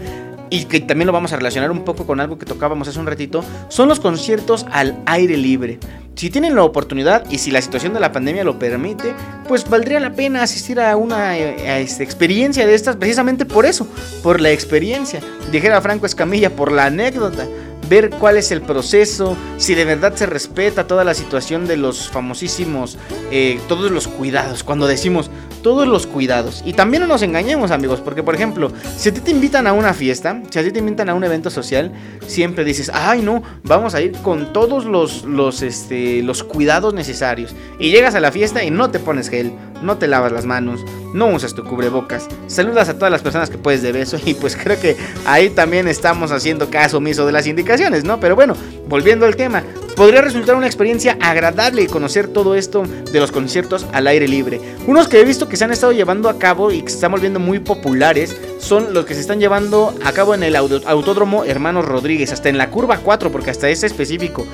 [0.52, 3.08] y que también lo vamos a relacionar un poco con algo que tocábamos hace un
[3.08, 5.80] ratito, son los conciertos al aire libre.
[6.14, 9.16] Si tienen la oportunidad y si la situación de la pandemia lo permite,
[9.48, 13.88] pues valdría la pena asistir a una esta experiencia de estas precisamente por eso,
[14.22, 15.22] por la experiencia.
[15.52, 17.48] Dijera Franco Escamilla, por la anécdota
[17.92, 22.10] ver cuál es el proceso, si de verdad se respeta toda la situación de los
[22.10, 22.98] famosísimos,
[23.32, 24.64] eh, todos los cuidados.
[24.64, 25.30] Cuando decimos
[25.62, 26.64] todos los cuidados.
[26.66, 29.74] Y también no nos engañemos amigos, porque por ejemplo, si a ti te invitan a
[29.74, 31.92] una fiesta, si a ti te invitan a un evento social,
[32.26, 37.54] siempre dices, ay no, vamos a ir con todos los, los, este, los cuidados necesarios.
[37.78, 39.52] Y llegas a la fiesta y no te pones gel,
[39.82, 43.58] no te lavas las manos, no usas tu cubrebocas, saludas a todas las personas que
[43.58, 47.48] puedes de beso y pues creo que ahí también estamos haciendo caso omiso de las
[47.48, 48.20] indicaciones, ¿no?
[48.20, 48.56] Pero bueno,
[48.88, 49.64] volviendo al tema,
[49.96, 54.62] podría resultar una experiencia agradable conocer todo esto de los conciertos al aire libre.
[54.88, 57.12] Unos que he visto que se han estado llevando a cabo y que se están
[57.12, 61.86] volviendo muy populares son los que se están llevando a cabo en el Autódromo Hermanos
[61.86, 64.46] Rodríguez, hasta en la curva 4, porque hasta es específico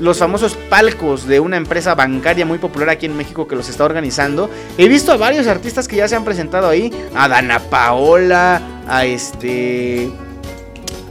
[0.00, 3.84] los famosos palcos de una empresa bancaria muy popular aquí en México que los está
[3.84, 4.50] organizando.
[4.78, 9.04] He visto a varios artistas que ya se han presentado ahí, a Dana Paola, a
[9.04, 10.10] este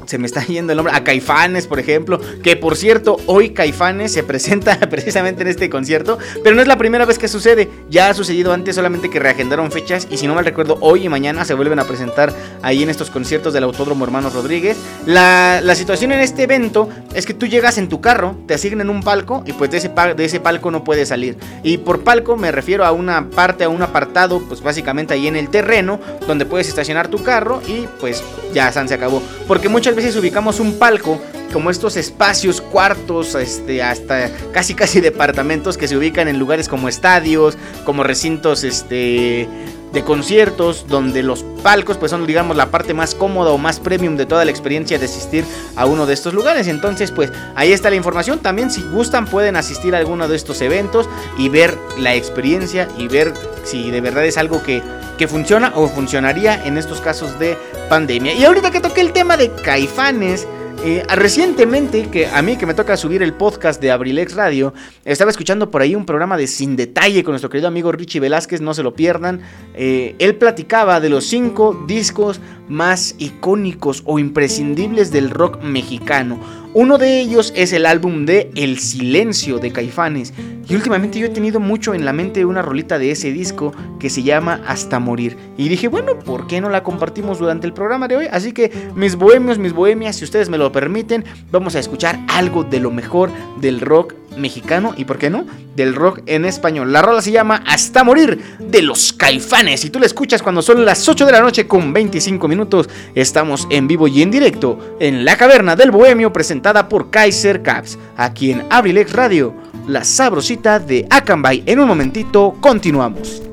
[0.06, 4.14] se me está yendo el nombre, a Caifanes, por ejemplo, que por cierto, hoy Caifanes
[4.14, 8.10] se presenta precisamente en este concierto, pero no es la primera vez que sucede, ya
[8.10, 11.46] ha sucedido antes solamente que reagendaron fechas y si no mal recuerdo, hoy y mañana
[11.46, 14.78] se vuelven a presentar ahí en estos conciertos del Autódromo Hermanos Rodríguez.
[15.06, 19.02] La, situación en este evento es que tú llegas en tu carro, te asignan un
[19.02, 21.38] palco y pues de ese, de ese palco no puedes salir.
[21.64, 25.36] Y por palco me refiero a una parte, a un apartado, pues básicamente ahí en
[25.36, 28.24] el terreno, donde puedes estacionar tu carro y pues
[28.54, 29.22] ya se acabó.
[29.48, 31.22] Porque muchas veces ubicamos un palco
[31.52, 36.90] como estos espacios, cuartos, este, hasta casi casi departamentos que se ubican en lugares como
[36.90, 39.48] estadios, como recintos, este,
[39.94, 44.18] de conciertos, donde los palcos pues son digamos la parte más cómoda o más premium
[44.18, 45.46] de toda la experiencia de asistir
[45.76, 46.68] a uno de estos lugares.
[46.68, 48.40] Entonces pues ahí está la información.
[48.40, 51.08] También si gustan pueden asistir a alguno de estos eventos
[51.38, 53.34] y ver la experiencia y ver
[53.64, 54.82] si de verdad es algo que,
[55.18, 57.56] que funciona o funcionaría en estos casos de
[57.88, 58.34] pandemia.
[58.34, 60.48] Y ahorita que toqué el tema de caifanes,
[60.84, 64.74] eh, recientemente, que a mí que me toca subir el podcast de Abrilex Radio,
[65.06, 68.62] estaba escuchando por ahí un programa de Sin Detalle con nuestro querido amigo Richie Velázquez,
[68.62, 69.42] no se lo pierdan.
[69.76, 76.63] Eh, él platicaba de los cinco discos más icónicos o imprescindibles del rock mexicano.
[76.76, 80.34] Uno de ellos es el álbum de El Silencio de Caifanes.
[80.68, 84.10] Y últimamente yo he tenido mucho en la mente una rolita de ese disco que
[84.10, 85.38] se llama Hasta Morir.
[85.56, 88.28] Y dije, bueno, ¿por qué no la compartimos durante el programa de hoy?
[88.32, 92.64] Así que mis bohemios, mis bohemias, si ustedes me lo permiten, vamos a escuchar algo
[92.64, 93.30] de lo mejor
[93.62, 95.46] del rock mexicano y, ¿por qué no?,
[95.76, 96.92] del rock en español.
[96.92, 99.86] La rola se llama Hasta Morir de los Caifanes.
[99.86, 102.90] Y tú la escuchas cuando son las 8 de la noche con 25 minutos.
[103.16, 107.98] Estamos en vivo y en directo en la caverna del Bohemio presentada por Kaiser Caps,
[108.18, 109.54] aquí en Abrilex Radio,
[109.88, 111.64] la sabrosita de Akanbay.
[111.66, 113.53] En un momentito continuamos.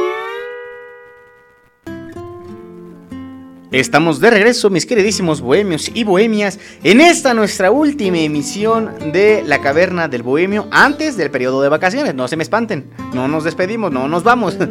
[3.71, 9.61] Estamos de regreso, mis queridísimos bohemios y bohemias, en esta nuestra última emisión de La
[9.61, 12.13] Caverna del Bohemio antes del periodo de vacaciones.
[12.13, 14.57] No se me espanten, no nos despedimos, no nos vamos.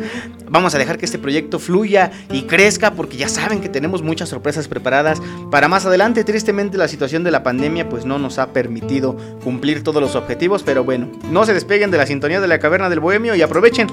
[0.51, 4.29] Vamos a dejar que este proyecto fluya y crezca porque ya saben que tenemos muchas
[4.29, 6.25] sorpresas preparadas para más adelante.
[6.25, 10.65] Tristemente la situación de la pandemia pues no nos ha permitido cumplir todos los objetivos,
[10.65, 13.87] pero bueno, no se despeguen de la sintonía de La Caverna del Bohemio y aprovechen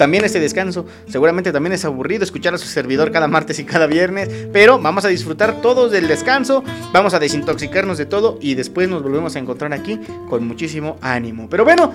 [0.00, 0.86] también este descanso.
[1.08, 5.04] Seguramente también es aburrido escuchar a su servidor cada martes y cada viernes, pero vamos
[5.04, 9.40] a disfrutar todos del descanso, vamos a desintoxicarnos de todo y después nos volvemos a
[9.40, 10.00] encontrar aquí
[10.30, 11.50] con muchísimo ánimo.
[11.50, 11.92] Pero bueno,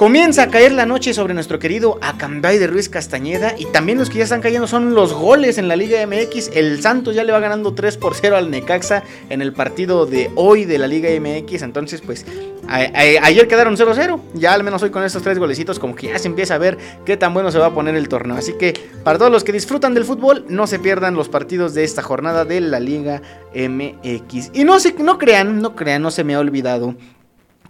[0.00, 4.08] Comienza a caer la noche sobre nuestro querido Acambay de Ruiz Castañeda y también los
[4.08, 6.52] que ya están cayendo son los goles en la Liga MX.
[6.54, 10.30] El Santos ya le va ganando 3 por 0 al Necaxa en el partido de
[10.36, 11.60] hoy de la Liga MX.
[11.60, 12.24] Entonces, pues
[12.66, 14.20] ayer quedaron 0-0.
[14.32, 16.78] Ya al menos hoy con estos tres golecitos como que ya se empieza a ver
[17.04, 18.38] qué tan bueno se va a poner el torneo.
[18.38, 18.72] Así que
[19.04, 22.46] para todos los que disfrutan del fútbol, no se pierdan los partidos de esta jornada
[22.46, 23.20] de la Liga
[23.54, 24.52] MX.
[24.54, 26.94] Y no, se, no crean, no crean, no se me ha olvidado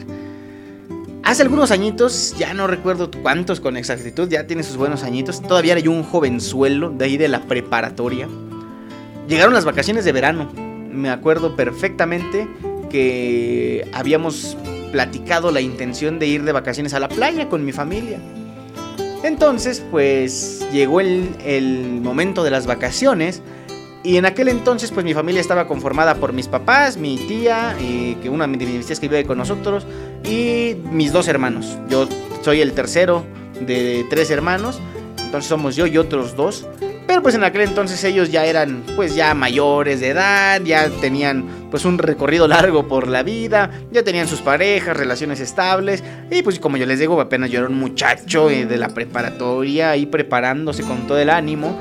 [1.23, 5.73] Hace algunos añitos, ya no recuerdo cuántos con exactitud, ya tiene sus buenos añitos, todavía
[5.73, 8.27] era yo un jovenzuelo de ahí de la preparatoria.
[9.27, 10.51] Llegaron las vacaciones de verano,
[10.91, 12.47] me acuerdo perfectamente
[12.89, 14.57] que habíamos
[14.91, 18.17] platicado la intención de ir de vacaciones a la playa con mi familia.
[19.21, 23.43] Entonces, pues llegó el, momento de las vacaciones.
[24.07, 28.29] Y en aquel entonces, pues mi familia estaba conformada por mis papás, mi tía, que
[28.29, 29.85] una de mis tías que vive con nosotros,
[30.23, 31.77] y mis dos hermanos.
[31.89, 32.07] Yo
[32.41, 33.25] soy el tercero
[33.59, 34.79] de tres hermanos,
[35.21, 36.65] entonces somos yo y otros dos.
[37.05, 41.43] Pero pues en aquel entonces ellos ya eran pues ya mayores de edad, ya tenían
[41.69, 46.01] pues un recorrido largo por la vida, ya tenían sus parejas, relaciones estables
[46.31, 49.91] y pues como yo les digo, apenas yo era un muchacho eh, de la preparatoria
[49.91, 51.77] ahí preparándose con todo el ánimo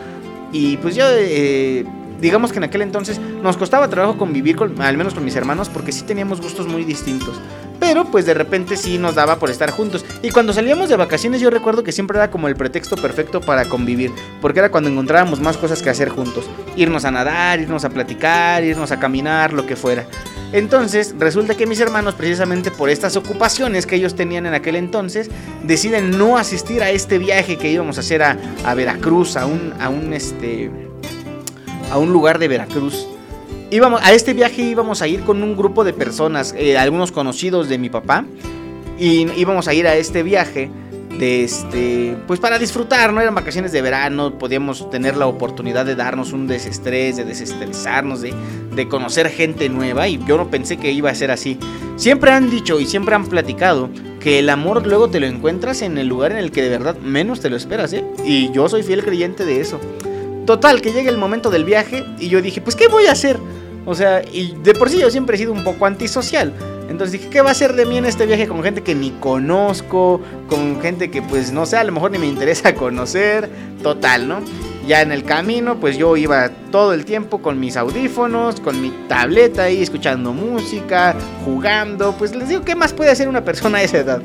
[0.53, 1.85] y pues yo eh,
[2.21, 5.69] digamos que en aquel entonces nos costaba trabajo convivir con, al menos con mis hermanos
[5.69, 7.41] porque sí teníamos gustos muy distintos.
[7.79, 10.05] pero pues de repente sí nos daba por estar juntos.
[10.23, 13.67] Y cuando salíamos de vacaciones yo recuerdo que siempre era como el pretexto perfecto para
[13.67, 16.49] convivir, porque era cuando encontrábamos más cosas que hacer juntos.
[16.77, 20.07] Irnos a nadar, irnos a platicar, irnos a caminar, lo que fuera.
[20.53, 25.31] Entonces resulta que mis hermanos precisamente por estas ocupaciones que ellos tenían en aquel entonces,
[25.65, 29.75] deciden no asistir a este viaje que íbamos a hacer a, a Veracruz, a un,
[29.81, 30.86] a un este...
[31.91, 33.07] A un lugar de Veracruz
[33.71, 37.69] íbamos, a este viaje íbamos a ir con un grupo de personas, eh, algunos conocidos
[37.69, 38.25] de mi papá,
[38.99, 40.71] y íbamos a ir a este viaje
[41.19, 45.95] de este, pues para disfrutar, no eran vacaciones de verano, podíamos tener la oportunidad de
[45.95, 48.35] darnos un desestrés, de desestresarnos, de,
[48.75, 51.59] de conocer gente nueva y yo no pensé que iba a ser así.
[51.97, 53.89] Siempre han dicho y siempre han platicado
[54.21, 56.99] que el amor luego te lo encuentras en el lugar en el que de verdad
[56.99, 58.05] menos te lo esperas, ¿eh?
[58.25, 59.81] Y yo soy fiel creyente de eso.
[60.47, 63.39] Total, que llega el momento del viaje y yo dije, pues ¿qué voy a hacer?
[63.85, 66.53] O sea, y de por sí yo siempre he sido un poco antisocial.
[66.89, 69.11] Entonces dije, ¿qué va a hacer de mí en este viaje con gente que ni
[69.11, 70.21] conozco?
[70.49, 73.51] Con gente que pues no sé, a lo mejor ni me interesa conocer.
[73.83, 74.41] Total, ¿no?
[74.87, 78.91] Ya en el camino, pues yo iba todo el tiempo con mis audífonos, con mi
[79.09, 82.13] tableta ahí, escuchando música, jugando.
[82.17, 84.23] Pues les digo, ¿qué más puede hacer una persona a esa edad?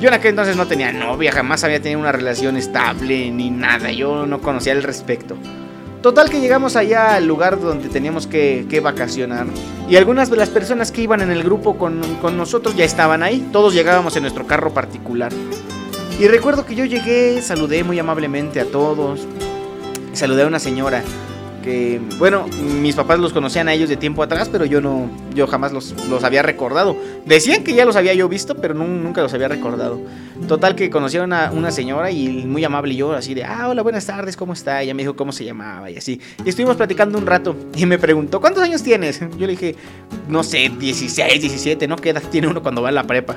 [0.00, 3.90] Yo en aquel entonces no tenía novia, jamás había tenido una relación estable ni nada.
[3.90, 5.36] Yo no conocía al respecto.
[6.02, 9.46] Total que llegamos allá al lugar donde teníamos que, vacacionar.
[9.88, 13.24] Y algunas de las personas que iban en el grupo con, con, nosotros ya estaban
[13.24, 13.48] ahí.
[13.52, 15.32] Todos llegábamos en nuestro carro particular.
[16.20, 19.26] Y recuerdo que yo llegué, saludé muy amablemente a todos.
[20.12, 21.02] Saludé a una señora
[22.18, 22.46] bueno,
[22.80, 25.94] mis papás los conocían a ellos de tiempo atrás, pero yo no, yo jamás los,
[26.08, 26.96] los había recordado.
[27.24, 30.00] Decían que ya los había yo visto, pero nunca los había recordado.
[30.46, 34.06] Total que conocí a una, señora y muy amable yo, así de, ah, hola, buenas
[34.06, 34.82] tardes, ¿cómo está?
[34.82, 36.20] Ella me dijo cómo se llamaba y así.
[36.44, 39.20] Y estuvimos platicando un rato y me preguntó, ¿cuántos años tienes?
[39.20, 39.74] Yo le dije,
[40.28, 41.96] no sé, 16, 17, ¿no?
[41.96, 43.36] ¿Qué edad tiene uno cuando va a la prepa?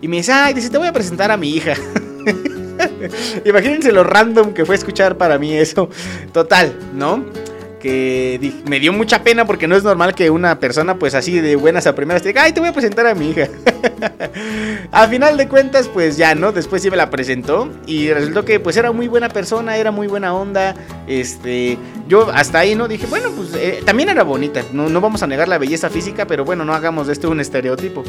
[0.00, 1.74] Y me dice, ay, dice, te voy a presentar a mi hija.
[3.44, 5.88] Imagínense lo random que fue escuchar para mí eso.
[6.32, 7.24] Total, ¿no?
[8.66, 11.86] Me dio mucha pena porque no es normal que una persona pues así de buenas
[11.86, 13.48] a primeras te diga, ay, te voy a presentar a mi hija.
[14.92, 16.52] a final de cuentas pues ya, ¿no?
[16.52, 20.06] Después sí me la presentó y resultó que pues era muy buena persona, era muy
[20.06, 20.74] buena onda.
[21.06, 22.88] Este, yo hasta ahí, ¿no?
[22.88, 26.26] Dije, bueno, pues eh, también era bonita, no, no vamos a negar la belleza física,
[26.26, 28.04] pero bueno, no hagamos de esto un estereotipo.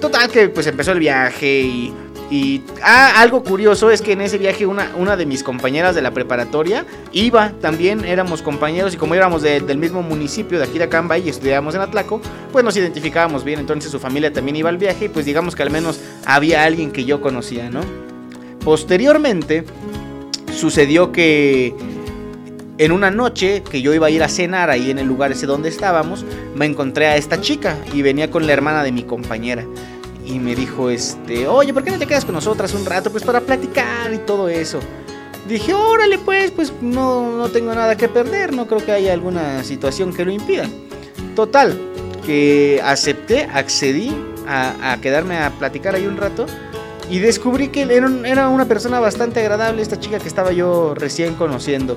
[0.00, 1.94] Total que pues empezó el viaje y
[2.30, 6.02] y ah, algo curioso es que en ese viaje una, una de mis compañeras de
[6.02, 10.88] la preparatoria iba también, éramos compañeros y como éramos del mismo municipio de aquí de
[11.18, 12.20] y estudiábamos en Atlaco,
[12.52, 15.64] pues nos identificábamos bien, entonces su familia también iba al viaje y pues digamos que
[15.64, 17.80] al menos había alguien que yo conocía, ¿no?
[18.64, 19.64] Posteriormente
[20.54, 21.74] sucedió que
[22.78, 25.46] en una noche que yo iba a ir a cenar ahí en el lugar ese
[25.46, 26.24] donde estábamos,
[26.54, 29.66] me encontré a esta chica y venía con la hermana de mi compañera
[30.30, 33.10] y me dijo, este, oye, ¿por qué no te quedas con nosotras un rato?
[33.10, 34.78] Pues para platicar y todo eso.
[35.48, 39.64] Dije, órale, pues, pues no, no tengo nada que perder, no creo que haya alguna
[39.64, 40.68] situación que lo impida.
[41.34, 41.78] Total,
[42.24, 44.12] que acepté, accedí
[44.46, 46.46] a, quedarme a platicar ahí un rato
[47.08, 47.82] y descubrí que
[48.24, 51.96] era, una persona bastante agradable, esta chica que estaba yo recién conociendo.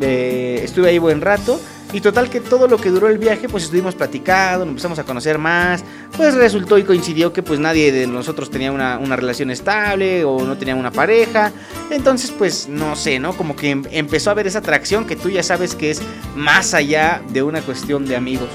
[0.00, 1.60] Eh, estuve ahí buen rato
[1.94, 5.38] y total que todo lo que duró el viaje, pues estuvimos platicando, empezamos a conocer
[5.38, 5.84] más.
[6.16, 10.58] Pues resultó y coincidió que pues nadie de nosotros tenía una, relación estable o no
[10.58, 11.52] tenía una pareja.
[11.90, 13.36] Entonces pues no sé, ¿no?
[13.36, 16.02] Como que em, empezó a haber esa atracción que tú ya sabes que es
[16.34, 18.48] más allá de una cuestión de amigos.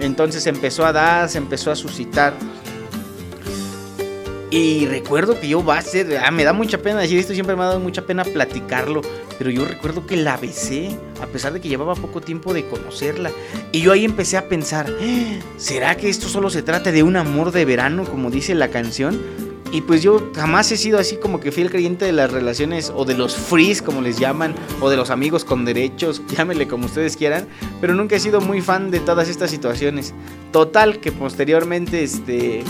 [0.00, 2.32] Entonces empezó a dar, se empezó a suscitar.
[4.50, 7.66] Y recuerdo que yo ser, ah, me da mucha pena decir esto, siempre me ha
[7.66, 9.00] dado mucha pena platicarlo,
[9.38, 10.88] pero yo recuerdo que la besé,
[11.22, 13.30] a pesar de que llevaba poco tiempo de conocerla.
[13.70, 15.38] Y yo ahí empecé a pensar, ¿Eh?
[15.56, 19.20] ¿será que esto solo se trata de un amor de verano, como dice la canción?
[19.72, 23.04] Y pues yo jamás he sido así como que fiel creyente de las relaciones o
[23.04, 27.16] de los frees como les llaman o de los amigos con derechos, llámenle como ustedes
[27.16, 27.46] quieran,
[27.80, 30.12] pero nunca he sido muy fan de todas estas situaciones.
[30.50, 32.64] Total que posteriormente este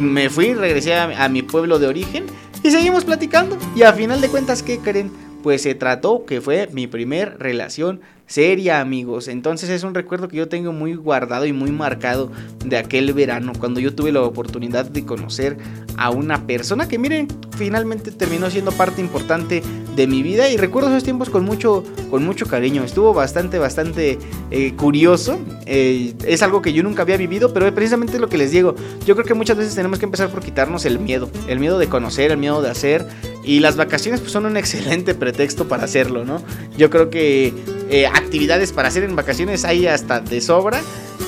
[0.00, 2.26] me fui, regresé a, mi pueblo de origen
[2.62, 3.56] y seguimos platicando.
[3.76, 5.10] Y a final de cuentas, ¿qué creen?
[5.42, 8.00] Pues se trató que fue mi primer relación
[8.30, 9.26] seria, amigos.
[9.26, 12.30] Entonces es un recuerdo que yo tengo muy guardado y muy marcado
[12.64, 15.56] de aquel verano, cuando yo tuve la oportunidad de conocer
[15.96, 17.26] a una persona que, miren,
[17.58, 19.62] finalmente terminó siendo parte importante
[19.96, 22.84] de mi vida y recuerdo esos tiempos con mucho, con mucho cariño.
[22.84, 24.18] Estuvo bastante, bastante
[24.52, 25.40] eh, curioso.
[25.66, 28.76] Eh, es algo que yo nunca había vivido, pero es precisamente lo que les digo.
[29.04, 31.88] Yo creo que muchas veces tenemos que empezar por quitarnos el miedo, el miedo de
[31.88, 33.06] conocer, el miedo de hacer.
[33.42, 36.40] Y las vacaciones pues, son un excelente pretexto para hacerlo, ¿no?
[36.76, 37.52] Yo creo que
[37.90, 40.80] eh, actividades para hacer en vacaciones hay hasta de sobra.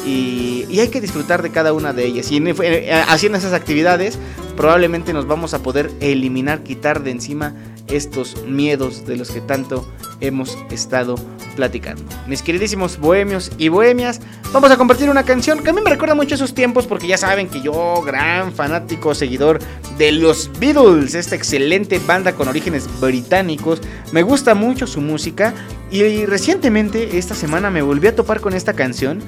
[0.07, 2.31] y, y hay que disfrutar de cada una de ellas.
[2.33, 4.19] Y eh, haciendo esas actividades
[4.57, 7.55] probablemente nos vamos a poder eliminar, quitar de encima
[7.93, 9.87] estos miedos de los que tanto
[10.21, 11.17] hemos estado
[11.57, 12.03] platicando.
[12.27, 14.21] Mis queridísimos bohemios y bohemias,
[14.53, 17.19] vamos a compartir una canción que a mí me recuerda mucho esos tiempos porque ya
[17.19, 19.59] saben que yo, gran fanático, seguidor
[19.99, 23.81] de los Beatles, esta excelente banda con orígenes británicos,
[24.13, 25.53] me gusta mucho su música
[25.91, 29.21] y recientemente esta semana me volví a topar con esta canción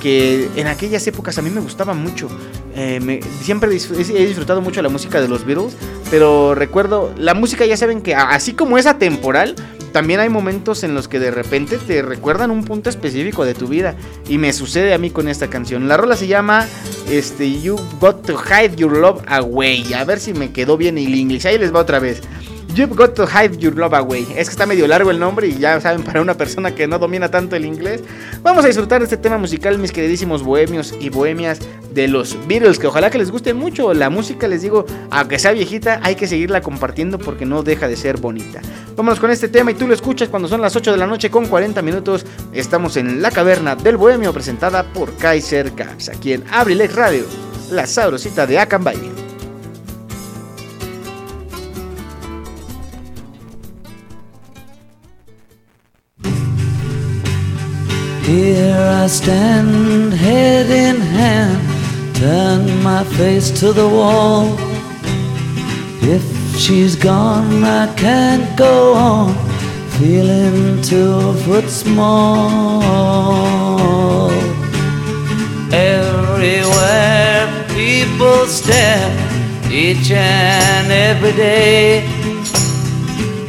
[0.00, 2.28] que en aquellas épocas a mí me gustaba mucho.
[2.74, 5.76] Eh, siempre he disfrutado mucho la música de los Beatles,
[6.10, 9.56] pero recuerdo, la música ya saben que así como es atemporal,
[9.92, 13.66] también hay momentos en los que de repente te recuerdan un punto específico de tu
[13.66, 13.96] vida.
[14.28, 15.88] Y me sucede a mí con esta canción.
[15.88, 16.66] La rola se llama
[17.10, 19.92] este, You Got to Hide Your Love Away.
[19.94, 21.44] A ver si me quedó bien el inglés.
[21.46, 22.22] Ahí les va otra vez.
[22.74, 24.22] You've got to hide your love away.
[24.36, 27.00] Es que está medio largo el nombre y ya saben, para una persona que no
[27.00, 28.00] domina tanto el inglés.
[28.42, 31.58] Vamos a disfrutar de este tema musical, mis queridísimos bohemios y bohemias
[31.92, 33.92] de los Beatles, que ojalá que les guste mucho.
[33.92, 37.96] La música, les digo, aunque sea viejita, hay que seguirla compartiendo porque no deja de
[37.96, 38.60] ser bonita.
[38.94, 41.28] Vámonos con este tema y tú lo escuchas cuando son las 8 de la noche
[41.28, 42.24] con 40 minutos.
[42.52, 47.24] Estamos en La Caverna del Bohemio, presentada por Kaiser Caps, aquí en Abrilex Radio,
[47.72, 49.29] la sabrosita de Acambay.
[58.22, 64.56] Here I stand, head in hand, turn my face to the wall.
[66.02, 66.22] If
[66.56, 69.34] she's gone, I can't go on,
[69.98, 72.82] feeling two foot small.
[75.72, 79.10] Everywhere people stare,
[79.70, 82.04] each and every day.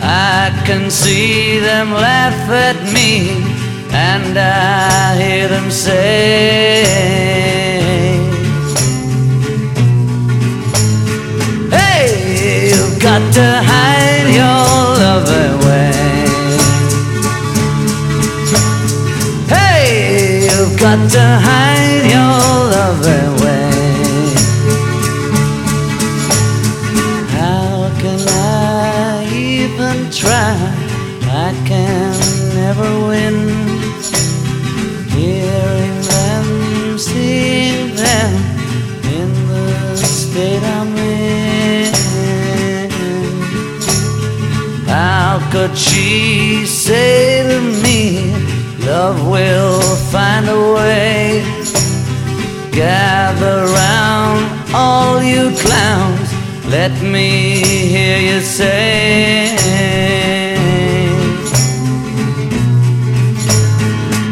[0.02, 3.51] I can see them laugh at me,
[3.94, 6.84] and I hear them say,
[11.70, 14.66] Hey, you've got to hide your
[15.04, 15.92] love away.
[19.48, 21.71] Hey, you've got to hide
[45.52, 48.34] could she say to me,
[48.86, 51.44] Love will find a way?
[52.72, 56.30] Gather round, all you clowns,
[56.68, 57.62] let me
[57.94, 59.50] hear you say.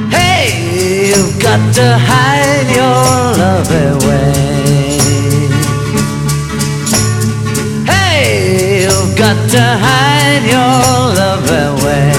[0.09, 3.11] Hey, you've got to hide your
[3.43, 4.33] love away.
[7.85, 12.18] Hey, you've got to hide your love away.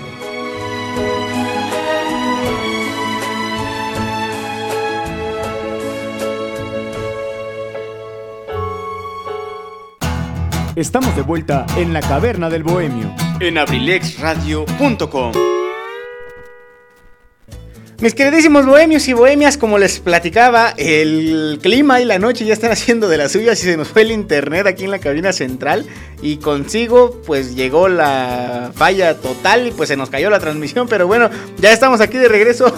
[10.81, 13.13] Estamos de vuelta en la caverna del bohemio.
[13.39, 15.31] En abrilexradio.com.
[17.99, 22.71] Mis queridísimos bohemios y bohemias, como les platicaba, el clima y la noche ya están
[22.71, 25.85] haciendo de las suyas y se nos fue el internet aquí en la cabina central
[26.23, 31.05] y consigo pues llegó la falla total y pues se nos cayó la transmisión, pero
[31.05, 31.29] bueno,
[31.59, 32.75] ya estamos aquí de regreso.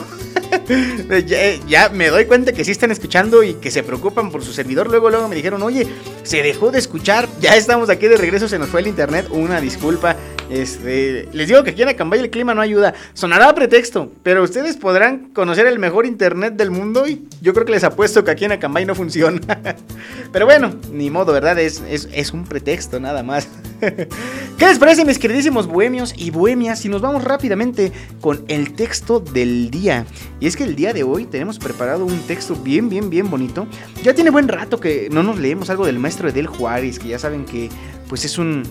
[1.67, 4.89] ya, me doy cuenta que sí están escuchando y que se preocupan por su servidor.
[4.89, 5.88] Luego, luego me dijeron, oye,
[6.23, 7.27] se dejó de escuchar.
[7.39, 9.27] Ya estamos aquí de regreso, se nos fue el internet.
[9.31, 10.15] Una disculpa.
[10.49, 12.93] Este, les digo que aquí en Acambay el clima no ayuda.
[13.13, 17.65] Sonará a pretexto, pero ustedes podrán conocer el mejor internet del mundo y yo creo
[17.65, 19.39] que les apuesto que aquí en Acambay no funciona.
[20.31, 21.57] pero bueno, ni modo, ¿verdad?
[21.59, 23.47] Es, es, es un pretexto nada más.
[24.57, 26.80] ¿Qué les parece, mis queridísimos bohemios y bohemias?
[26.80, 27.91] Si nos vamos rápidamente
[28.22, 30.05] con el texto del día.
[30.39, 33.68] Y es que el día de hoy tenemos preparado un texto bien, bien, bien bonito.
[34.03, 37.19] Ya tiene buen rato que no nos leemos algo del maestro Edel Juárez, que ya
[37.19, 37.69] saben que
[38.07, 38.64] pues es un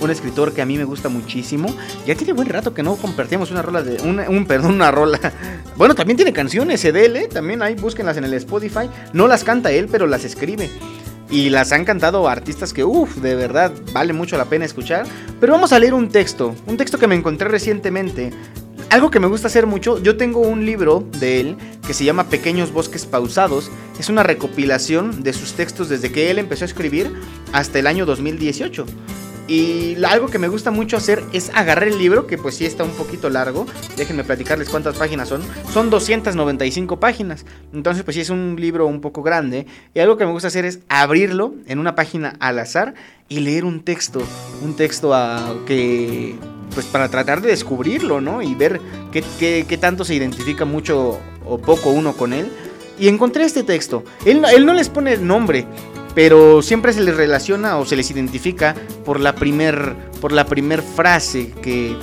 [0.00, 1.74] un escritor que a mí me gusta muchísimo.
[2.06, 4.00] Ya tiene buen rato que no compartimos una rola de.
[4.02, 5.18] un, perdón, una rola.
[5.76, 7.28] Bueno, también tiene canciones, Edel, ¿eh?
[7.28, 8.88] También ahí búsquenlas en el Spotify.
[9.12, 10.70] No las canta él, pero las escribe.
[11.30, 15.06] Y las han cantado artistas que, uff, de verdad vale mucho la pena escuchar.
[15.40, 18.30] Pero vamos a leer un texto, un texto que me encontré recientemente.
[18.90, 22.28] Algo que me gusta hacer mucho, yo tengo un libro de él que se llama
[22.28, 23.70] Pequeños Bosques Pausados.
[23.98, 27.12] Es una recopilación de sus textos desde que él empezó a escribir
[27.52, 28.86] hasta el año 2018.
[29.48, 32.82] Y algo que me gusta mucho hacer es agarrar el libro, que pues sí está
[32.82, 33.66] un poquito largo.
[33.96, 35.42] Déjenme platicarles cuántas páginas son.
[35.72, 37.46] Son 295 páginas.
[37.72, 39.66] Entonces pues sí es un libro un poco grande.
[39.94, 42.94] Y algo que me gusta hacer es abrirlo en una página al azar
[43.28, 44.20] y leer un texto.
[44.62, 46.34] Un texto a, que
[46.74, 48.42] pues para tratar de descubrirlo, ¿no?
[48.42, 48.80] Y ver
[49.12, 52.50] qué, qué, tanto se identifica mucho o poco uno con él.
[52.98, 54.02] Y encontré este texto.
[54.24, 55.66] Él, él no les pone nombre,
[56.16, 58.74] pero siempre se les relaciona o se les identifica
[59.04, 61.94] por la primer, por la primer frase que,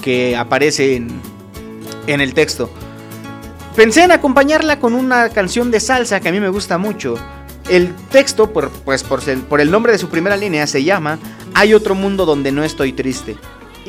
[0.00, 1.08] que aparece en,
[2.06, 2.70] en el texto.
[3.74, 7.16] Pensé en acompañarla con una canción de salsa que a mí me gusta mucho.
[7.68, 11.18] El texto, pues por el nombre de su primera línea, se llama
[11.52, 13.36] Hay otro mundo donde no estoy triste.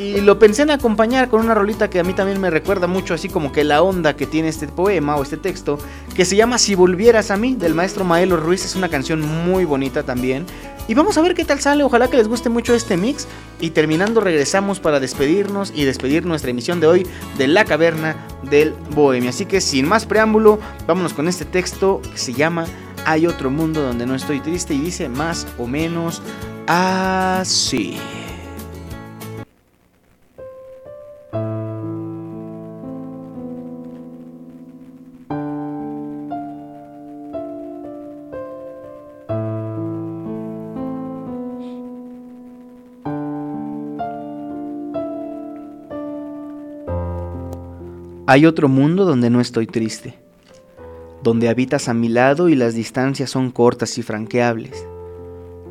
[0.02, 3.14] Y lo pensé en acompañar con una rolita que a mí también me recuerda mucho,
[3.14, 5.78] así como que la onda que tiene este poema o este texto,
[6.15, 8.65] que se llama Si volvieras a mí, del maestro Maelo Ruiz.
[8.65, 10.45] Es una canción muy bonita también.
[10.88, 13.28] Y vamos a ver qué tal sale, ojalá que les guste mucho este mix.
[13.60, 17.07] Y terminando regresamos para despedirnos y despedir nuestra emisión de hoy
[17.38, 19.30] de La Caverna del Bohemia.
[19.30, 22.65] Así que sin más preámbulo, vámonos con este texto que se llama
[23.06, 26.23] Hay otro mundo donde no estoy triste y dice más o menos
[26.65, 27.98] así.
[48.32, 50.14] Hay otro mundo donde no estoy triste,
[51.22, 54.88] donde habitas a mi lado y las distancias son cortas y franqueables,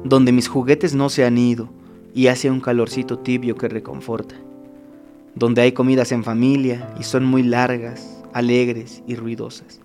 [0.04, 1.70] donde mis juguetes no se han ido
[2.12, 4.34] y hace un calorcito tibio que reconforta,
[5.34, 9.80] donde hay comidas en familia y son muy largas, alegres y ruidosas,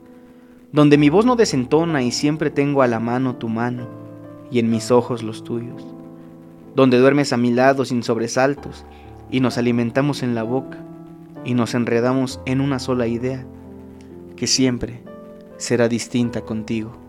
[0.73, 3.87] donde mi voz no desentona y siempre tengo a la mano tu mano
[4.51, 5.81] y en mis ojos los tuyos,
[6.75, 8.83] donde duermes a mi lado sin sobresaltos
[9.31, 10.84] y nos alimentamos en la boca
[11.45, 13.45] y nos enredamos en una sola idea
[14.35, 15.01] que siempre
[15.57, 17.04] será distinta contigo.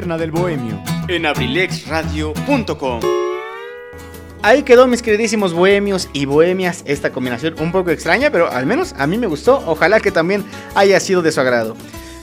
[0.00, 0.82] Del bohemio.
[1.08, 3.00] en abrilexradio.com.
[4.42, 8.94] Ahí quedó mis queridísimos bohemios y bohemias esta combinación un poco extraña, pero al menos
[8.98, 10.44] a mí me gustó, ojalá que también
[10.74, 11.76] haya sido de su agrado.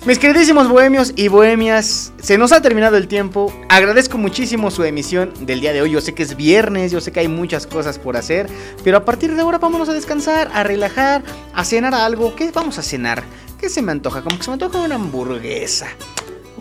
[0.06, 3.54] Mis queridísimos bohemios y bohemias, se nos ha terminado el tiempo.
[3.70, 5.92] Agradezco muchísimo su emisión del día de hoy.
[5.92, 8.48] Yo sé que es viernes, yo sé que hay muchas cosas por hacer,
[8.84, 11.24] pero a partir de ahora vámonos a descansar, a relajar,
[11.54, 12.36] a cenar algo.
[12.36, 13.24] ¿Qué vamos a cenar?
[13.60, 14.24] ¿Qué se me antoja?
[14.24, 15.88] Como que se me antoja una hamburguesa.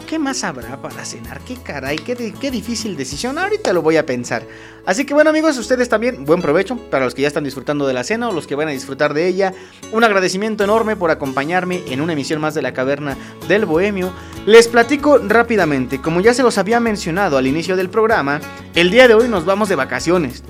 [0.07, 1.41] ¿O qué más habrá para cenar?
[1.41, 1.97] ¿Qué caray?
[1.99, 3.39] ¿Qué, di- qué difícil decisión.
[3.39, 4.47] Ahorita lo voy a pensar.
[4.87, 7.93] Así que bueno amigos, ustedes también, buen provecho para los que ya están disfrutando de
[7.93, 9.53] la cena o los que van a disfrutar de ella.
[9.91, 13.17] Un agradecimiento enorme por acompañarme en una emisión más de la Caverna
[13.49, 14.13] del Bohemio.
[14.47, 18.41] Les platico rápidamente, como ya se los había mencionado al inicio del programa,
[18.77, 20.45] el día de hoy nos vamos de vacaciones.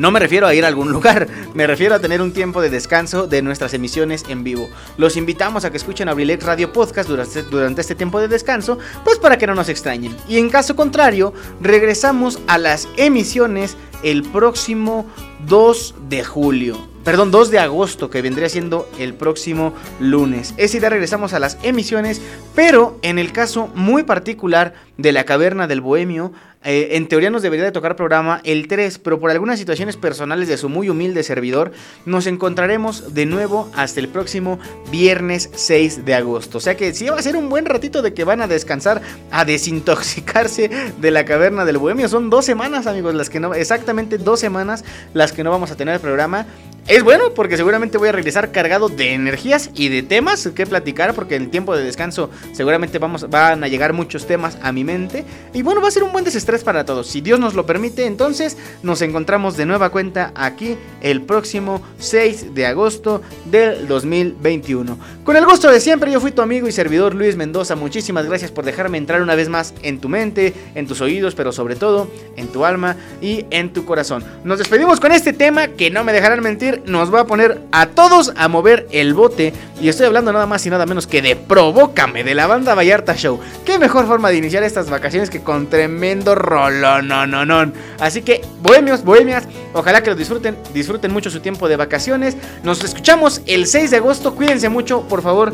[0.00, 2.70] No me refiero a ir a algún lugar, me refiero a tener un tiempo de
[2.70, 4.66] descanso de nuestras emisiones en vivo.
[4.96, 9.18] Los invitamos a que escuchen Abrilex Radio Podcast durante, durante este tiempo de descanso, pues
[9.18, 10.16] para que no nos extrañen.
[10.26, 15.04] Y en caso contrario, regresamos a las emisiones el próximo
[15.46, 16.78] 2 de julio.
[17.04, 20.54] Perdón, 2 de agosto, que vendría siendo el próximo lunes.
[20.56, 22.22] Ese día regresamos a las emisiones,
[22.54, 27.40] pero en el caso muy particular de la Caverna del Bohemio, eh, en teoría nos
[27.40, 31.22] debería de tocar programa el 3, pero por algunas situaciones personales de su muy humilde
[31.22, 31.72] servidor,
[32.04, 34.58] nos encontraremos de nuevo hasta el próximo
[34.90, 36.58] viernes 6 de agosto.
[36.58, 39.00] O sea que sí va a ser un buen ratito de que van a descansar,
[39.30, 40.68] a desintoxicarse
[40.98, 42.08] de la caverna del bohemio.
[42.08, 44.84] Son dos semanas, amigos, las que no, exactamente dos semanas
[45.14, 46.46] las que no vamos a tener el programa.
[46.86, 51.14] Es bueno porque seguramente voy a regresar cargado de energías y de temas que platicar
[51.14, 54.84] porque en el tiempo de descanso seguramente vamos, van a llegar muchos temas a mi
[54.84, 57.06] mente y bueno va a ser un buen desestrés para todos.
[57.06, 62.54] Si Dios nos lo permite entonces nos encontramos de nueva cuenta aquí el próximo 6
[62.54, 64.98] de agosto del 2021.
[65.24, 67.76] Con el gusto de siempre yo fui tu amigo y servidor Luis Mendoza.
[67.76, 71.52] Muchísimas gracias por dejarme entrar una vez más en tu mente, en tus oídos, pero
[71.52, 74.24] sobre todo en tu alma y en tu corazón.
[74.44, 77.86] Nos despedimos con este tema que no me dejarán mentir nos va a poner a
[77.86, 79.52] todos a mover el bote.
[79.80, 83.14] Y estoy hablando nada más y nada menos que de Provócame de la banda Vallarta
[83.14, 83.40] Show.
[83.64, 87.08] Qué mejor forma de iniciar estas vacaciones que con tremendo rolón.
[87.08, 87.72] No, no, no.
[87.98, 90.56] Así que, bohemios, bohemias, ojalá que lo disfruten.
[90.74, 92.36] Disfruten mucho su tiempo de vacaciones.
[92.62, 94.34] Nos escuchamos el 6 de agosto.
[94.34, 95.52] Cuídense mucho, por favor.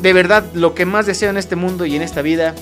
[0.00, 2.54] De verdad, lo que más deseo en este mundo y en esta vida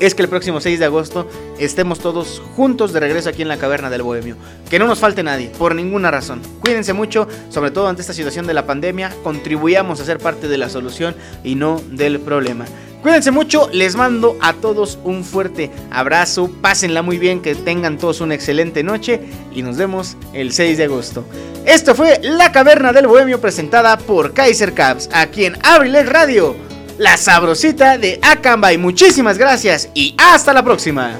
[0.00, 3.56] es que el próximo 6 de agosto estemos todos juntos de regreso aquí en la
[3.56, 4.36] caverna del Bohemio.
[4.70, 6.40] Que no nos falte nadie, por ninguna razón.
[6.60, 9.12] Cuídense mucho, sobre todo ante esta situación de la pandemia.
[9.22, 12.64] Contribuyamos a ser parte de la solución y no del problema.
[13.02, 18.20] Cuídense mucho, les mando a todos un fuerte abrazo, pásenla muy bien, que tengan todos
[18.20, 19.20] una excelente noche
[19.54, 21.24] y nos vemos el 6 de agosto.
[21.64, 26.67] Esto fue La Caverna del Bohemio presentada por Kaiser Caps, aquí en Abrilex Radio
[26.98, 28.76] la sabrosita de Akambay.
[28.76, 31.18] Muchísimas gracias y hasta la próxima.